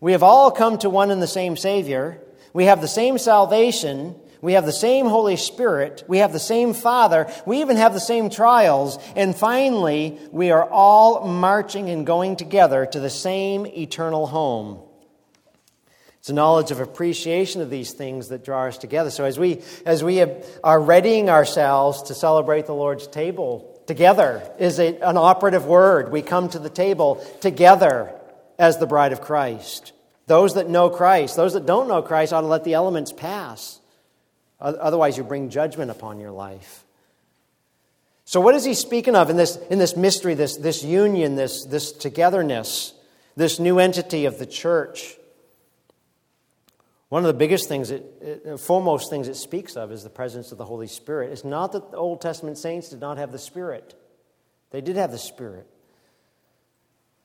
[0.00, 2.22] we have all come to one and the same Savior,
[2.54, 6.04] we have the same salvation, we have the same Holy Spirit.
[6.06, 7.26] We have the same Father.
[7.46, 8.98] We even have the same trials.
[9.16, 14.85] And finally, we are all marching and going together to the same eternal home.
[16.26, 19.10] It's a knowledge of appreciation of these things that draw us together.
[19.10, 20.20] So as we, as we
[20.64, 26.10] are readying ourselves to celebrate the Lord's table, together is a, an operative word.
[26.10, 28.12] We come to the table together
[28.58, 29.92] as the bride of Christ.
[30.26, 33.78] Those that know Christ, those that don't know Christ ought to let the elements pass.
[34.60, 36.84] Otherwise, you bring judgment upon your life.
[38.24, 41.64] So, what is he speaking of in this, in this mystery, this, this union, this,
[41.66, 42.94] this togetherness,
[43.36, 45.16] this new entity of the church?
[47.08, 50.58] One of the biggest things, it, foremost things it speaks of is the presence of
[50.58, 51.32] the Holy Spirit.
[51.32, 53.94] It's not that the Old Testament saints did not have the Spirit,
[54.70, 55.66] they did have the Spirit.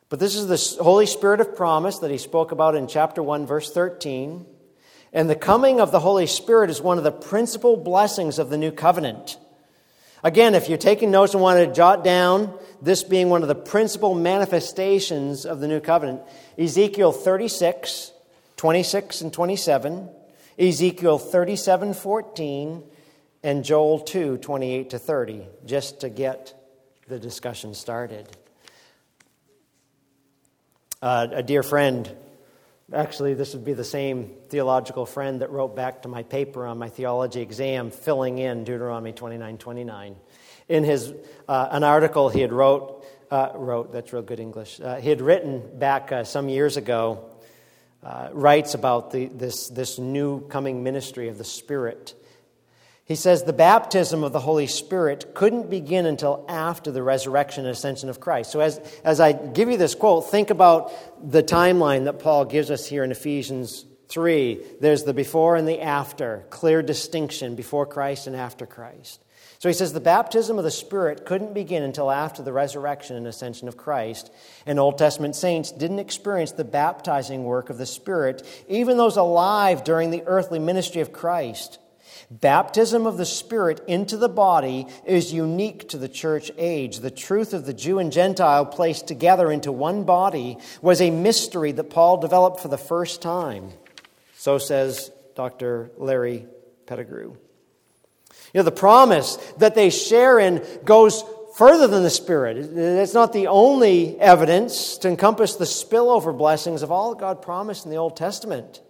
[0.10, 3.46] But this is the Holy Spirit of promise that he spoke about in chapter 1,
[3.48, 4.46] verse 13.
[5.14, 8.58] And the coming of the Holy Spirit is one of the principal blessings of the
[8.58, 9.38] new covenant.
[10.22, 13.56] Again, if you're taking notes and want to jot down this being one of the
[13.56, 16.22] principal manifestations of the new covenant,
[16.58, 18.12] Ezekiel 36,
[18.62, 20.08] 26 and 27,
[20.60, 22.84] Ezekiel 37, 14,
[23.42, 26.54] and Joel 2, 28 to 30, just to get
[27.08, 28.30] the discussion started.
[31.02, 32.16] Uh, a dear friend
[32.94, 36.78] Actually, this would be the same theological friend that wrote back to my paper on
[36.78, 40.16] my theology exam, filling in Deuteronomy 29 29.
[40.68, 41.14] In his,
[41.48, 45.22] uh, an article he had wrote, uh, wrote, that's real good English, uh, he had
[45.22, 47.31] written back uh, some years ago,
[48.04, 52.16] uh, writes about the, this, this new coming ministry of the Spirit
[53.12, 57.74] he says the baptism of the Holy Spirit couldn't begin until after the resurrection and
[57.74, 58.52] ascension of Christ.
[58.52, 62.72] So, as, as I give you this quote, think about the timeline that Paul gives
[62.72, 64.62] us here in Ephesians 3.
[64.80, 69.22] There's the before and the after, clear distinction before Christ and after Christ.
[69.62, 73.28] So he says the baptism of the Spirit couldn't begin until after the resurrection and
[73.28, 74.32] ascension of Christ.
[74.66, 79.84] And Old Testament saints didn't experience the baptizing work of the Spirit, even those alive
[79.84, 81.78] during the earthly ministry of Christ.
[82.32, 86.98] Baptism of the Spirit into the body is unique to the church age.
[86.98, 91.72] The truth of the Jew and Gentile placed together into one body was a mystery
[91.74, 93.70] that Paul developed for the first time.
[94.34, 95.92] So says Dr.
[96.00, 96.48] Larry
[96.88, 97.38] Pettegrew.
[98.54, 101.24] You know, the promise that they share in goes
[101.56, 102.58] further than the Spirit.
[102.58, 107.86] It's not the only evidence to encompass the spillover blessings of all that God promised
[107.86, 108.82] in the Old Testament.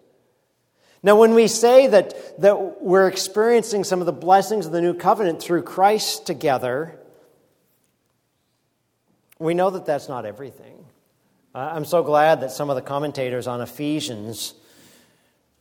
[1.03, 4.93] Now, when we say that, that we're experiencing some of the blessings of the new
[4.93, 6.99] covenant through Christ together,
[9.39, 10.86] we know that that's not everything.
[11.55, 14.53] I'm so glad that some of the commentators on Ephesians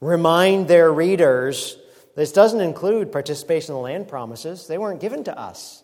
[0.01, 1.77] remind their readers
[2.17, 4.67] this doesn't include participation in the land promises.
[4.67, 5.83] They weren't given to us,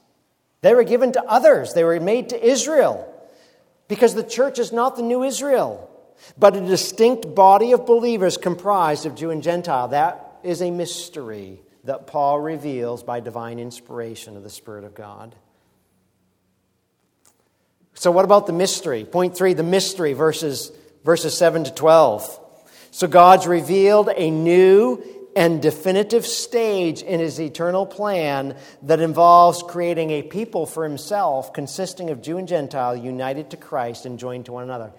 [0.63, 3.13] they were given to others, they were made to Israel.
[3.89, 5.89] Because the church is not the new Israel,
[6.37, 9.89] but a distinct body of believers comprised of Jew and Gentile.
[9.89, 15.37] That is a mystery that Paul reveals by divine inspiration of the Spirit of God.
[17.95, 19.05] So, what about the mystery?
[19.05, 20.71] Point three the mystery, verses,
[21.05, 22.41] verses 7 to 12.
[22.91, 25.03] So, God's revealed a new
[25.37, 32.09] and definitive stage in his eternal plan that involves creating a people for himself consisting
[32.09, 34.93] of Jew and Gentile united to Christ and joined to one another.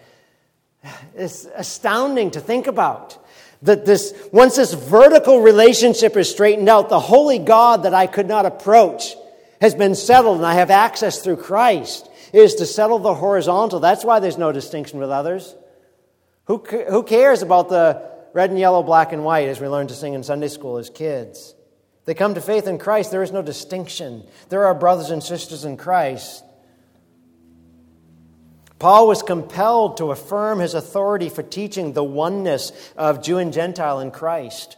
[1.16, 3.18] It's astounding to think about.
[3.64, 8.28] That this, once this vertical relationship is straightened out, the holy God that I could
[8.28, 9.16] not approach
[9.60, 12.08] has been settled and I have access through Christ.
[12.32, 13.80] It is to settle the horizontal.
[13.80, 15.56] That's why there's no distinction with others.
[16.46, 19.96] Who, who cares about the red and yellow, black and white, as we learned to
[19.96, 21.56] sing in Sunday school as kids.
[22.06, 24.28] They come to faith in Christ, there is no distinction.
[24.50, 26.44] There are brothers and sisters in Christ.
[28.78, 34.02] Paul was compelled to affirm his authority for teaching the oneness of Jew and Gentile
[34.02, 34.78] in Christ.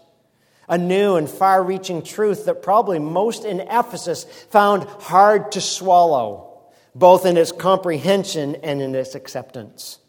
[0.70, 6.62] A new and far reaching truth that probably most in Ephesus found hard to swallow,
[6.96, 10.00] both in its comprehension and in its acceptance.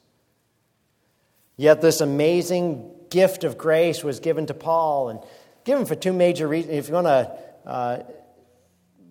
[1.56, 5.20] Yet, this amazing gift of grace was given to Paul and
[5.64, 6.74] given for two major reasons.
[6.74, 8.02] If you want to uh,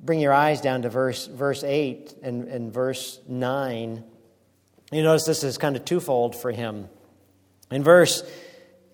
[0.04, 4.04] bring your eyes down to verse, verse 8 and, and verse 9,
[4.91, 6.89] you notice this is kind of twofold for him.
[7.70, 8.24] In verse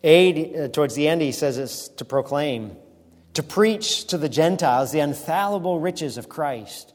[0.04, 2.76] 8, uh, towards the end, he says it's to proclaim,
[3.34, 6.94] to preach to the Gentiles the infallible riches of Christ.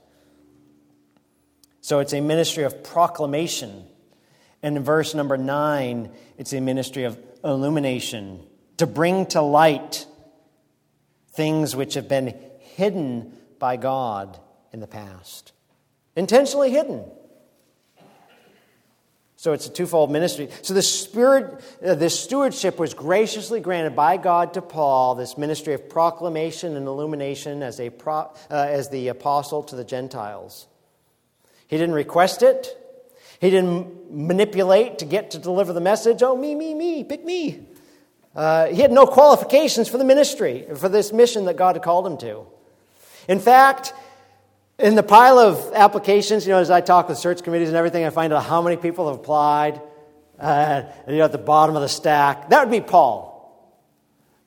[1.80, 3.86] So it's a ministry of proclamation.
[4.62, 8.40] And in verse number 9, it's a ministry of illumination,
[8.78, 10.06] to bring to light
[11.32, 14.38] things which have been hidden by God
[14.72, 15.52] in the past.
[16.16, 17.04] Intentionally hidden.
[19.36, 20.50] So it's a twofold ministry.
[20.60, 25.72] So the spirit, uh, this stewardship was graciously granted by God to Paul, this ministry
[25.72, 30.66] of proclamation and illumination as, a pro, uh, as the apostle to the Gentiles.
[31.68, 32.76] He didn't request it.
[33.40, 36.22] He didn't manipulate to get to deliver the message.
[36.22, 37.66] Oh, me, me, me, pick me.
[38.36, 42.06] Uh, he had no qualifications for the ministry, for this mission that God had called
[42.06, 42.46] him to.
[43.28, 43.94] In fact,
[44.78, 48.04] in the pile of applications, you know, as I talk with search committees and everything,
[48.04, 49.80] I find out how many people have applied.
[50.38, 53.30] Uh, you know, at the bottom of the stack, that would be Paul.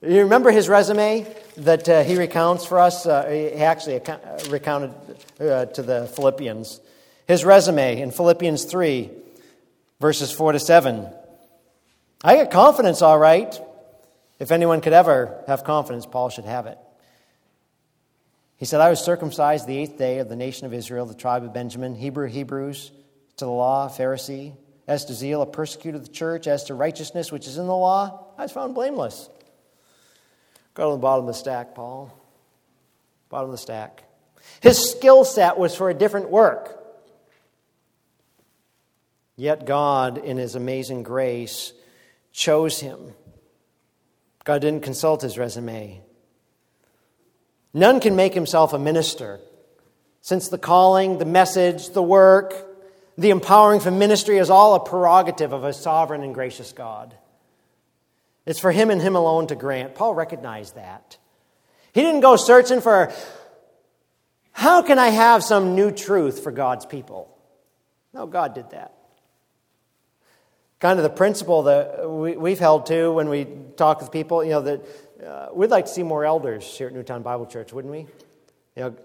[0.02, 1.26] You remember his resume
[1.58, 3.06] that uh, he recounts for us?
[3.06, 4.02] Uh, he actually
[4.50, 4.94] recounted
[5.40, 6.80] uh, to the Philippians.
[7.28, 9.10] His resume in Philippians 3,
[10.00, 11.08] verses 4 to 7.
[12.24, 13.60] I get confidence, all right.
[14.40, 16.78] If anyone could ever have confidence, Paul should have it.
[18.58, 21.44] He said, I was circumcised the eighth day of the nation of Israel, the tribe
[21.44, 22.92] of Benjamin, Hebrew, Hebrews,
[23.38, 24.54] to the law, Pharisee.
[24.86, 26.46] As to zeal, a persecutor of the church.
[26.46, 29.30] As to righteousness, which is in the law, I was found blameless.
[30.74, 32.14] Go to the bottom of the stack, Paul.
[33.30, 34.04] Bottom of the stack.
[34.60, 36.83] His skill set was for a different work.
[39.36, 41.74] Yet God, in His amazing grace,
[42.34, 43.14] chose him.
[44.44, 46.02] God didn't consult his resume.
[47.74, 49.40] None can make himself a minister,
[50.20, 52.54] since the calling, the message, the work,
[53.18, 57.16] the empowering for ministry is all a prerogative of a sovereign and gracious God.
[58.46, 59.96] It's for him and him alone to grant.
[59.96, 61.18] Paul recognized that.
[61.94, 63.14] He didn't go searching for
[64.52, 67.36] how can I have some new truth for God's people?
[68.14, 68.94] No, God did that
[70.84, 74.50] kind of the principle that we, have held to when we talk with people, you
[74.50, 74.86] know, that
[75.26, 78.00] uh, we'd like to see more elders here at Newtown Bible Church, wouldn't we?
[78.00, 78.08] You
[78.76, 78.96] know,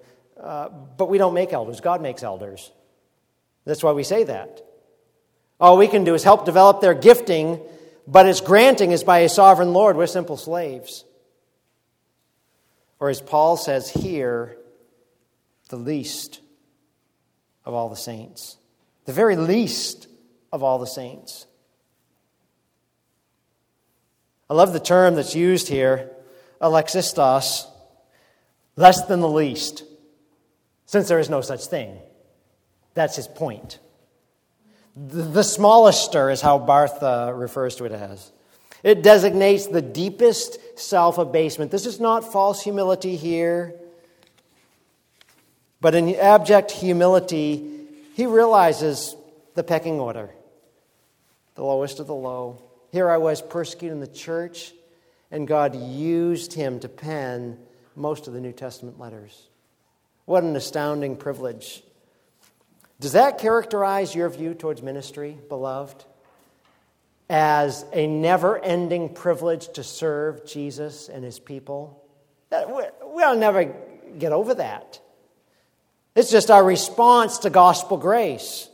[0.43, 1.81] uh, but we don't make elders.
[1.81, 2.73] God makes elders.
[3.65, 4.61] That's why we say that.
[5.61, 7.61] All we can do is help develop their gifting,
[8.09, 9.97] but its granting is by a sovereign Lord.
[9.97, 11.05] We're simple slaves.
[12.99, 14.57] Or as Paul says here,
[15.69, 16.41] the least
[17.65, 18.57] of all the saints.
[19.05, 20.09] The very least
[20.53, 21.47] of all the saints.
[24.51, 26.11] I love the term that's used here
[26.61, 27.67] alexistos,
[28.77, 29.85] less than the least,
[30.87, 31.99] since there is no such thing.
[32.95, 33.79] That's his point.
[34.97, 38.33] The, the smallester is how Barth uh, refers to it as.
[38.83, 41.71] It designates the deepest self abasement.
[41.71, 43.75] This is not false humility here,
[45.81, 49.17] but in abject humility, he realizes
[49.55, 50.31] the pecking order,
[51.55, 52.63] the lowest of the low.
[52.91, 54.73] Here I was persecuting the church,
[55.31, 57.59] and God used him to pen
[57.95, 59.49] most of the New Testament letters.
[60.25, 61.83] What an astounding privilege.
[63.01, 66.05] Does that characterize your view towards ministry, beloved?
[67.31, 72.03] As a never ending privilege to serve Jesus and his people?
[72.51, 73.75] We'll never
[74.19, 75.01] get over that.
[76.15, 78.68] It's just our response to gospel grace.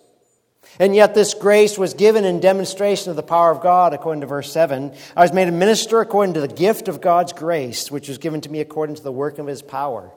[0.79, 4.27] And yet, this grace was given in demonstration of the power of God, according to
[4.27, 4.93] verse 7.
[5.17, 8.41] I was made a minister according to the gift of God's grace, which was given
[8.43, 10.11] to me according to the work of his power.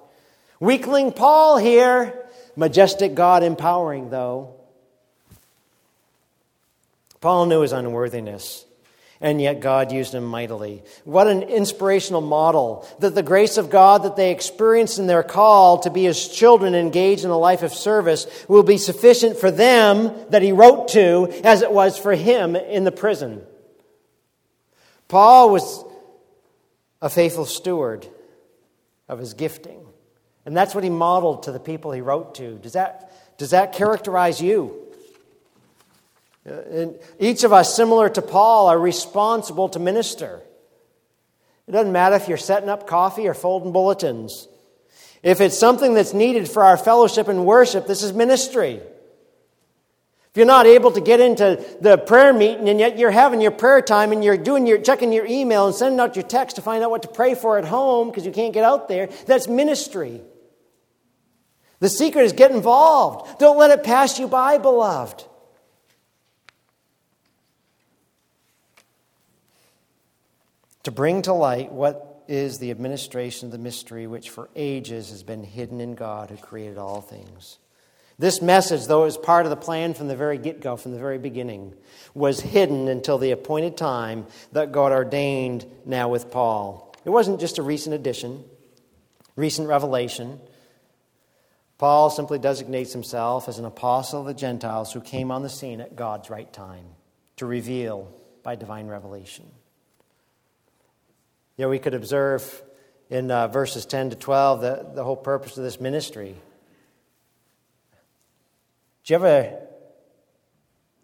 [0.60, 4.56] Weakling Paul here, majestic God empowering, though.
[7.22, 8.67] Paul knew his unworthiness
[9.20, 10.84] and yet God used him mightily.
[11.04, 15.80] What an inspirational model that the grace of God that they experienced in their call
[15.80, 20.14] to be his children engaged in a life of service will be sufficient for them
[20.30, 23.42] that he wrote to as it was for him in the prison.
[25.08, 25.84] Paul was
[27.02, 28.06] a faithful steward
[29.08, 29.86] of his gifting.
[30.46, 32.58] And that's what he modeled to the people he wrote to.
[32.60, 34.87] Does that, does that characterize you?
[36.48, 40.42] Uh, and each of us, similar to Paul, are responsible to minister.
[41.68, 44.48] It doesn't matter if you're setting up coffee or folding bulletins.
[45.24, 48.76] If it's something that's needed for our fellowship and worship, this is ministry.
[50.30, 53.52] If you're not able to get into the prayer meeting and yet you're having your
[53.52, 56.62] prayer time and you're doing your checking your email and sending out your text to
[56.62, 59.48] find out what to pray for at home because you can't get out there, that's
[59.48, 60.22] ministry.
[61.80, 63.40] The secret is get involved.
[63.40, 65.26] Don't let it pass you by, beloved.
[70.88, 75.22] To bring to light what is the administration of the mystery which for ages has
[75.22, 77.58] been hidden in God who created all things.
[78.18, 80.94] This message, though it was part of the plan from the very get go, from
[80.94, 81.74] the very beginning,
[82.14, 86.96] was hidden until the appointed time that God ordained now with Paul.
[87.04, 88.46] It wasn't just a recent addition,
[89.36, 90.40] recent revelation.
[91.78, 95.82] Paul simply designates himself as an apostle of the Gentiles who came on the scene
[95.82, 96.86] at God's right time
[97.36, 98.10] to reveal
[98.42, 99.52] by divine revelation.
[101.58, 102.64] You know, we could observe
[103.10, 106.36] in uh, verses 10 to 12 the, the whole purpose of this ministry.
[109.04, 109.60] Do you ever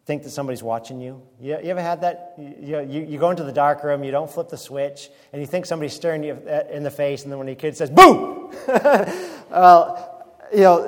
[0.06, 1.22] think that somebody's watching you?
[1.42, 2.36] You, you ever had that?
[2.38, 5.48] You, you, you, go into the dark room, you don't flip the switch, and you
[5.48, 6.34] think somebody's staring you
[6.70, 8.52] in the face, and then when the kid says, boo!
[8.68, 10.82] well, you know,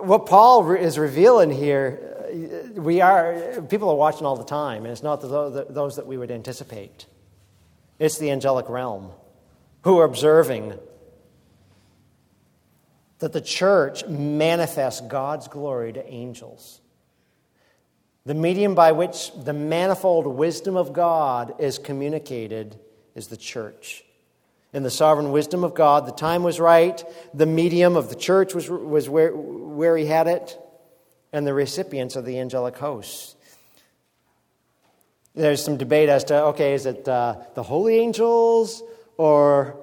[0.00, 5.02] what Paul is revealing here, we are, people are watching all the time, and it's
[5.02, 7.06] not those that we would anticipate.
[7.98, 9.10] It's the angelic realm
[9.82, 10.78] who are observing
[13.18, 16.80] that the church manifests God's glory to angels.
[18.24, 22.78] The medium by which the manifold wisdom of God is communicated
[23.14, 24.04] is the church.
[24.72, 28.54] In the sovereign wisdom of God, the time was right, the medium of the church
[28.54, 30.58] was, was where, where he had it,
[31.32, 33.34] and the recipients of the angelic hosts
[35.38, 38.82] there's some debate as to okay, is it uh, the holy angels
[39.16, 39.78] or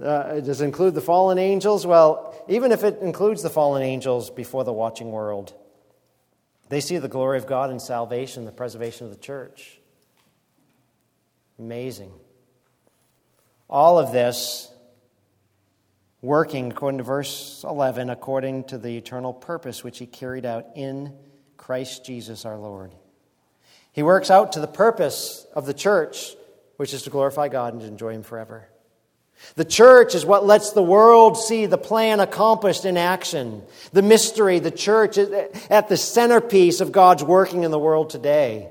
[0.00, 1.86] uh, does it include the fallen angels?
[1.86, 5.54] Well, even if it includes the fallen angels before the watching world,
[6.68, 9.80] they see the glory of God in salvation, the preservation of the church.
[11.58, 12.12] Amazing.
[13.68, 14.72] All of this
[16.20, 21.12] working, according to verse 11, according to the eternal purpose which he carried out in
[21.56, 22.94] Christ Jesus our Lord.
[23.92, 26.34] He works out to the purpose of the church,
[26.76, 28.68] which is to glorify God and enjoy Him forever.
[29.54, 33.62] The church is what lets the world see the plan accomplished in action.
[33.92, 35.30] The mystery, the church is
[35.68, 38.70] at the centerpiece of God's working in the world today.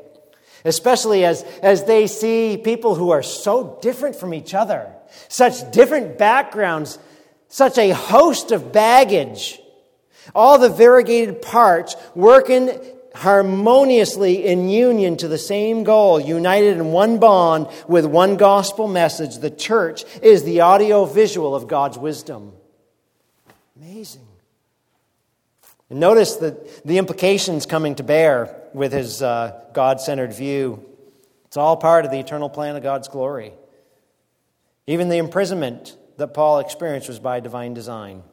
[0.63, 4.93] Especially as, as they see people who are so different from each other,
[5.27, 6.99] such different backgrounds,
[7.47, 9.59] such a host of baggage,
[10.35, 12.69] all the variegated parts working
[13.15, 19.37] harmoniously in union to the same goal, united in one bond with one gospel message.
[19.37, 22.53] The church is the audio visual of God's wisdom.
[23.75, 24.27] Amazing.
[25.89, 30.85] And notice that the implications coming to bear with his uh, God centered view.
[31.45, 33.51] It's all part of the eternal plan of God's glory.
[34.87, 38.23] Even the imprisonment that Paul experienced was by divine design.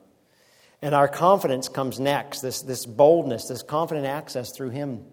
[0.80, 5.04] And our confidence comes next this, this boldness, this confident access through him.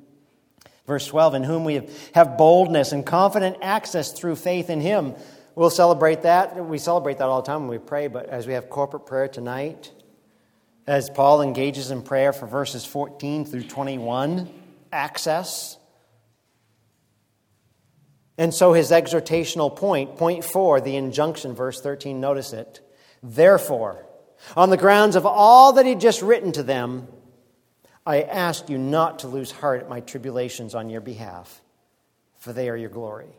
[0.85, 5.15] Verse 12, in whom we have boldness and confident access through faith in him.
[5.55, 6.63] We'll celebrate that.
[6.63, 9.27] We celebrate that all the time when we pray, but as we have corporate prayer
[9.27, 9.91] tonight,
[10.85, 14.47] as Paul engages in prayer for verses 14 through 21,
[14.91, 15.77] access.
[18.37, 22.81] And so his exhortational point, point four, the injunction, verse 13, notice it.
[23.23, 24.04] Therefore,
[24.55, 27.07] on the grounds of all that he'd just written to them,
[28.05, 31.61] I ask you not to lose heart at my tribulations on your behalf,
[32.37, 33.33] for they are your glory.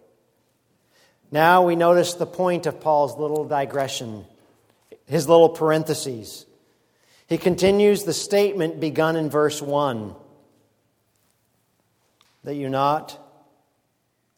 [1.31, 4.25] Now we notice the point of Paul's little digression,
[5.07, 6.47] his little parentheses.
[7.29, 10.15] He continues the statement begun in verse 1
[12.45, 13.19] that you not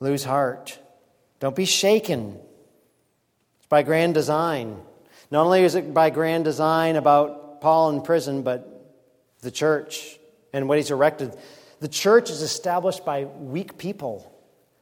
[0.01, 0.79] lose heart.
[1.41, 2.39] Don't be shaken.
[3.59, 4.81] It's by grand design.
[5.31, 8.79] Not only is it by grand design about Paul in prison, but
[9.41, 10.19] the church
[10.53, 11.37] and what he's erected.
[11.81, 14.33] The church is established by weak people,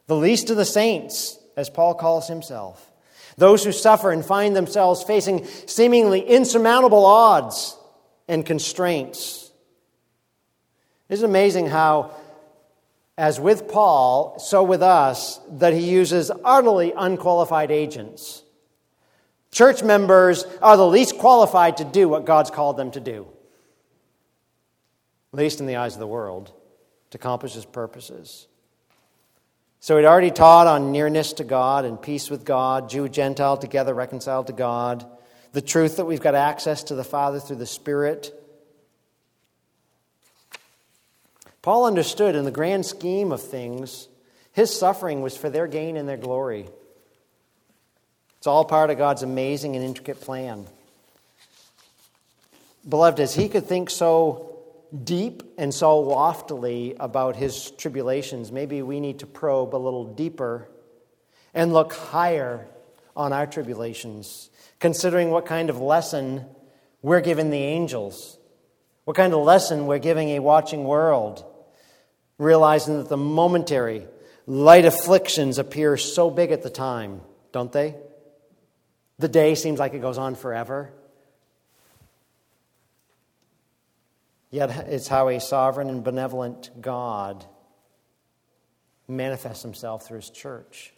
[0.06, 2.90] the least of the saints, as Paul calls himself.
[3.36, 7.76] Those who suffer and find themselves facing seemingly insurmountable odds
[8.28, 9.50] and constraints.
[11.08, 12.12] Isn't amazing how,
[13.18, 18.42] as with Paul, so with us, that he uses utterly unqualified agents?
[19.56, 23.26] Church members are the least qualified to do what God's called them to do,
[25.32, 26.52] at least in the eyes of the world,
[27.08, 28.48] to accomplish his purposes.
[29.80, 33.94] So he'd already taught on nearness to God and peace with God, Jew, Gentile together
[33.94, 35.06] reconciled to God
[35.52, 38.38] the truth that we've got access to the Father through the Spirit.
[41.62, 44.08] Paul understood in the grand scheme of things,
[44.52, 46.68] his suffering was for their gain and their glory.
[48.46, 50.66] It's all part of God's amazing and intricate plan.
[52.88, 54.60] Beloved, as he could think so
[55.02, 60.68] deep and so loftily about his tribulations, maybe we need to probe a little deeper
[61.54, 62.68] and look higher
[63.16, 66.44] on our tribulations considering what kind of lesson
[67.02, 68.38] we're giving the angels,
[69.06, 71.44] what kind of lesson we're giving a watching world,
[72.38, 74.06] realizing that the momentary,
[74.46, 77.20] light afflictions appear so big at the time,
[77.50, 77.96] don't they?
[79.18, 80.92] The day seems like it goes on forever.
[84.50, 87.44] Yet it's how a sovereign and benevolent God
[89.08, 90.92] manifests himself through his church.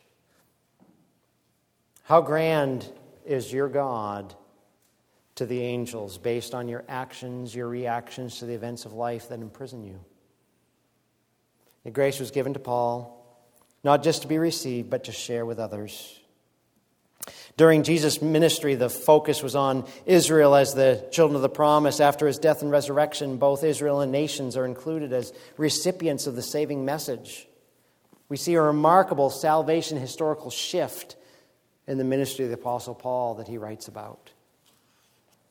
[2.04, 2.90] How grand
[3.26, 4.34] is your God
[5.34, 9.40] to the angels based on your actions, your reactions to the events of life that
[9.40, 10.00] imprison you.
[11.84, 13.24] The grace was given to Paul,
[13.84, 16.17] not just to be received, but to share with others.
[17.58, 21.98] During Jesus' ministry, the focus was on Israel as the children of the promise.
[21.98, 26.42] After his death and resurrection, both Israel and nations are included as recipients of the
[26.42, 27.48] saving message.
[28.28, 31.16] We see a remarkable salvation historical shift
[31.88, 34.30] in the ministry of the Apostle Paul that he writes about.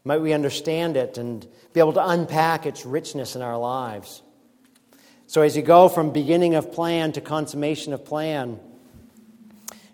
[0.06, 4.22] Might we understand it and be able to unpack its richness in our lives?
[5.26, 8.62] So, as you go from beginning of plan to consummation of plan,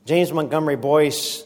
[0.05, 1.43] James Montgomery Boice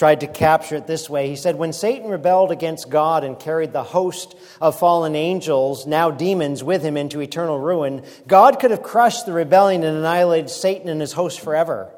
[0.00, 1.28] tried to capture it this way.
[1.28, 6.10] He said, When Satan rebelled against God and carried the host of fallen angels, now
[6.10, 10.88] demons, with him into eternal ruin, God could have crushed the rebellion and annihilated Satan
[10.88, 11.92] and his host forever.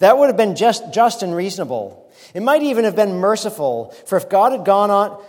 [0.00, 2.12] That would have been just, just and reasonable.
[2.34, 5.22] It might even have been merciful, for if God had gone on,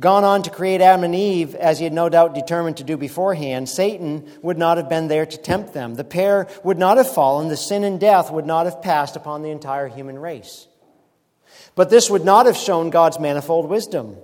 [0.00, 2.96] gone on to create Adam and Eve, as he had no doubt determined to do
[2.96, 5.96] beforehand, Satan would not have been there to tempt them.
[5.96, 9.42] The pair would not have fallen, the sin and death would not have passed upon
[9.42, 10.66] the entire human race.
[11.74, 14.16] But this would not have shown God's manifold wisdom.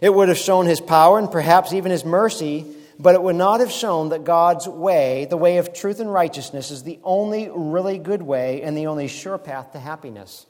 [0.00, 3.60] It would have shown his power and perhaps even his mercy but it would not
[3.60, 7.98] have shown that God's way, the way of truth and righteousness, is the only really
[7.98, 10.46] good way and the only sure path to happiness.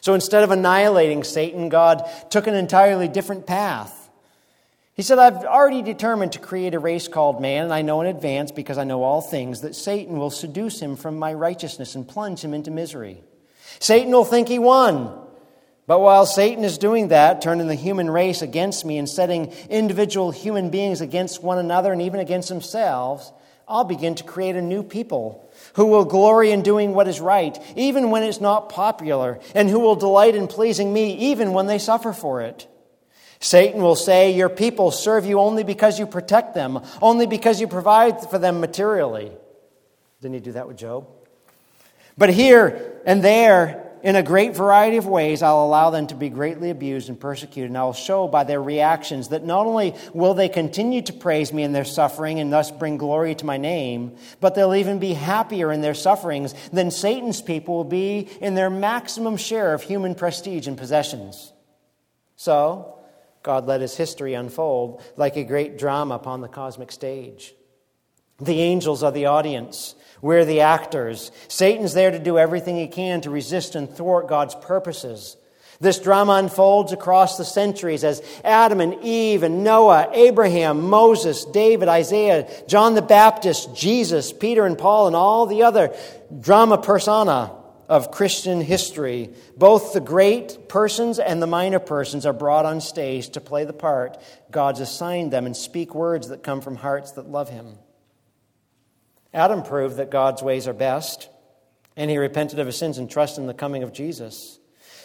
[0.00, 4.00] So instead of annihilating Satan, God took an entirely different path.
[4.94, 8.06] He said, I've already determined to create a race called man, and I know in
[8.06, 12.06] advance, because I know all things, that Satan will seduce him from my righteousness and
[12.06, 13.22] plunge him into misery.
[13.78, 15.20] Satan will think he won.
[15.86, 20.30] But while Satan is doing that, turning the human race against me and setting individual
[20.30, 23.30] human beings against one another and even against themselves,
[23.68, 27.58] I'll begin to create a new people who will glory in doing what is right,
[27.76, 31.78] even when it's not popular, and who will delight in pleasing me, even when they
[31.78, 32.66] suffer for it.
[33.40, 37.68] Satan will say, Your people serve you only because you protect them, only because you
[37.68, 39.32] provide for them materially.
[40.20, 41.08] Didn't he do that with Job?
[42.16, 46.28] But here and there, in a great variety of ways, I'll allow them to be
[46.28, 50.34] greatly abused and persecuted, and I will show by their reactions that not only will
[50.34, 54.16] they continue to praise me in their suffering and thus bring glory to my name,
[54.40, 58.68] but they'll even be happier in their sufferings than Satan's people will be in their
[58.68, 61.54] maximum share of human prestige and possessions.
[62.36, 62.98] So,
[63.42, 67.54] God let his history unfold like a great drama upon the cosmic stage.
[68.38, 69.94] The angels are the audience.
[70.24, 71.30] We're the actors.
[71.48, 75.36] Satan's there to do everything he can to resist and thwart God's purposes.
[75.80, 81.88] This drama unfolds across the centuries as Adam and Eve and Noah, Abraham, Moses, David,
[81.88, 85.94] Isaiah, John the Baptist, Jesus, Peter and Paul, and all the other
[86.40, 87.52] drama persona
[87.90, 89.28] of Christian history.
[89.58, 93.74] Both the great persons and the minor persons are brought on stage to play the
[93.74, 94.16] part
[94.50, 97.76] God's assigned them and speak words that come from hearts that love Him.
[99.34, 101.28] Adam proved that God's ways are best,
[101.96, 104.58] and he repented of his sins and trusted in the coming of Jesus.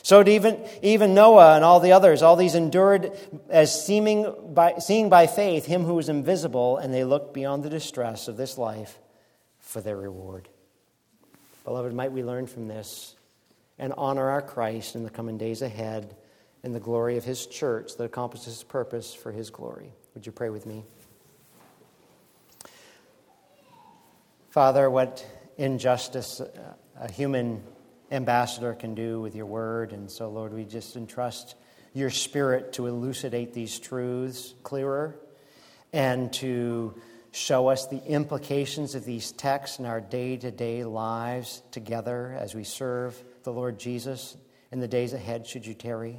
[0.04, 3.12] So even, even Noah and all the others, all these endured
[3.50, 7.70] as seeming by, seeing by faith him who was invisible, and they looked beyond the
[7.70, 8.98] distress of this life
[9.60, 10.48] for their reward.
[11.66, 13.16] Beloved, might we learn from this
[13.78, 16.16] and honor our Christ in the coming days ahead
[16.64, 19.92] in the glory of his church that accomplishes his purpose for his glory.
[20.14, 20.84] Would you pray with me?
[24.50, 25.24] Father, what
[25.58, 26.42] injustice
[27.00, 27.62] a human
[28.10, 29.94] ambassador can do with your word.
[29.94, 31.54] And so, Lord, we just entrust
[31.94, 35.16] your spirit to elucidate these truths clearer
[35.94, 37.00] and to
[37.32, 42.56] show us the implications of these texts in our day to day lives together as
[42.56, 44.36] we serve the Lord Jesus
[44.72, 46.18] in the days ahead, should you tarry.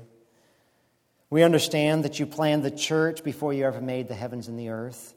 [1.31, 4.69] We understand that you planned the church before you ever made the heavens and the
[4.69, 5.15] earth.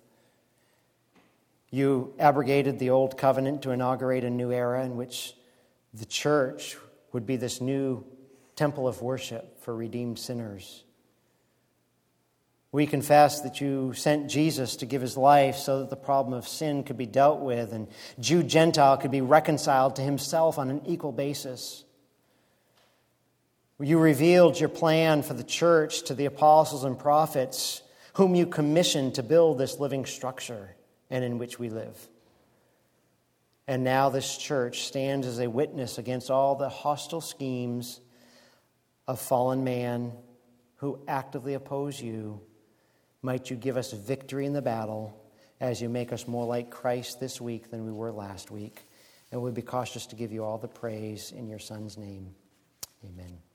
[1.74, 5.34] You abrogated the old covenant to inaugurate a new era in which
[5.91, 6.78] the church
[7.13, 8.05] would be this new
[8.55, 10.84] temple of worship for redeemed sinners.
[12.71, 16.47] We confess that you sent Jesus to give his life so that the problem of
[16.47, 17.88] sin could be dealt with and
[18.19, 21.86] Jew Gentile could be reconciled to himself on an equal basis.
[23.80, 27.82] You revealed your plan for the church to the apostles and prophets,
[28.13, 30.76] whom you commissioned to build this living structure
[31.14, 32.09] and in which we live.
[33.68, 38.01] And now this church stands as a witness against all the hostile schemes
[39.07, 40.11] of fallen man
[40.78, 42.41] who actively oppose you.
[43.22, 45.16] Might you give us victory in the battle
[45.61, 48.82] as you make us more like Christ this week than we were last week.
[49.32, 52.34] And we'll be cautious to give you all the praise in your Son's name.
[53.05, 53.52] Amen.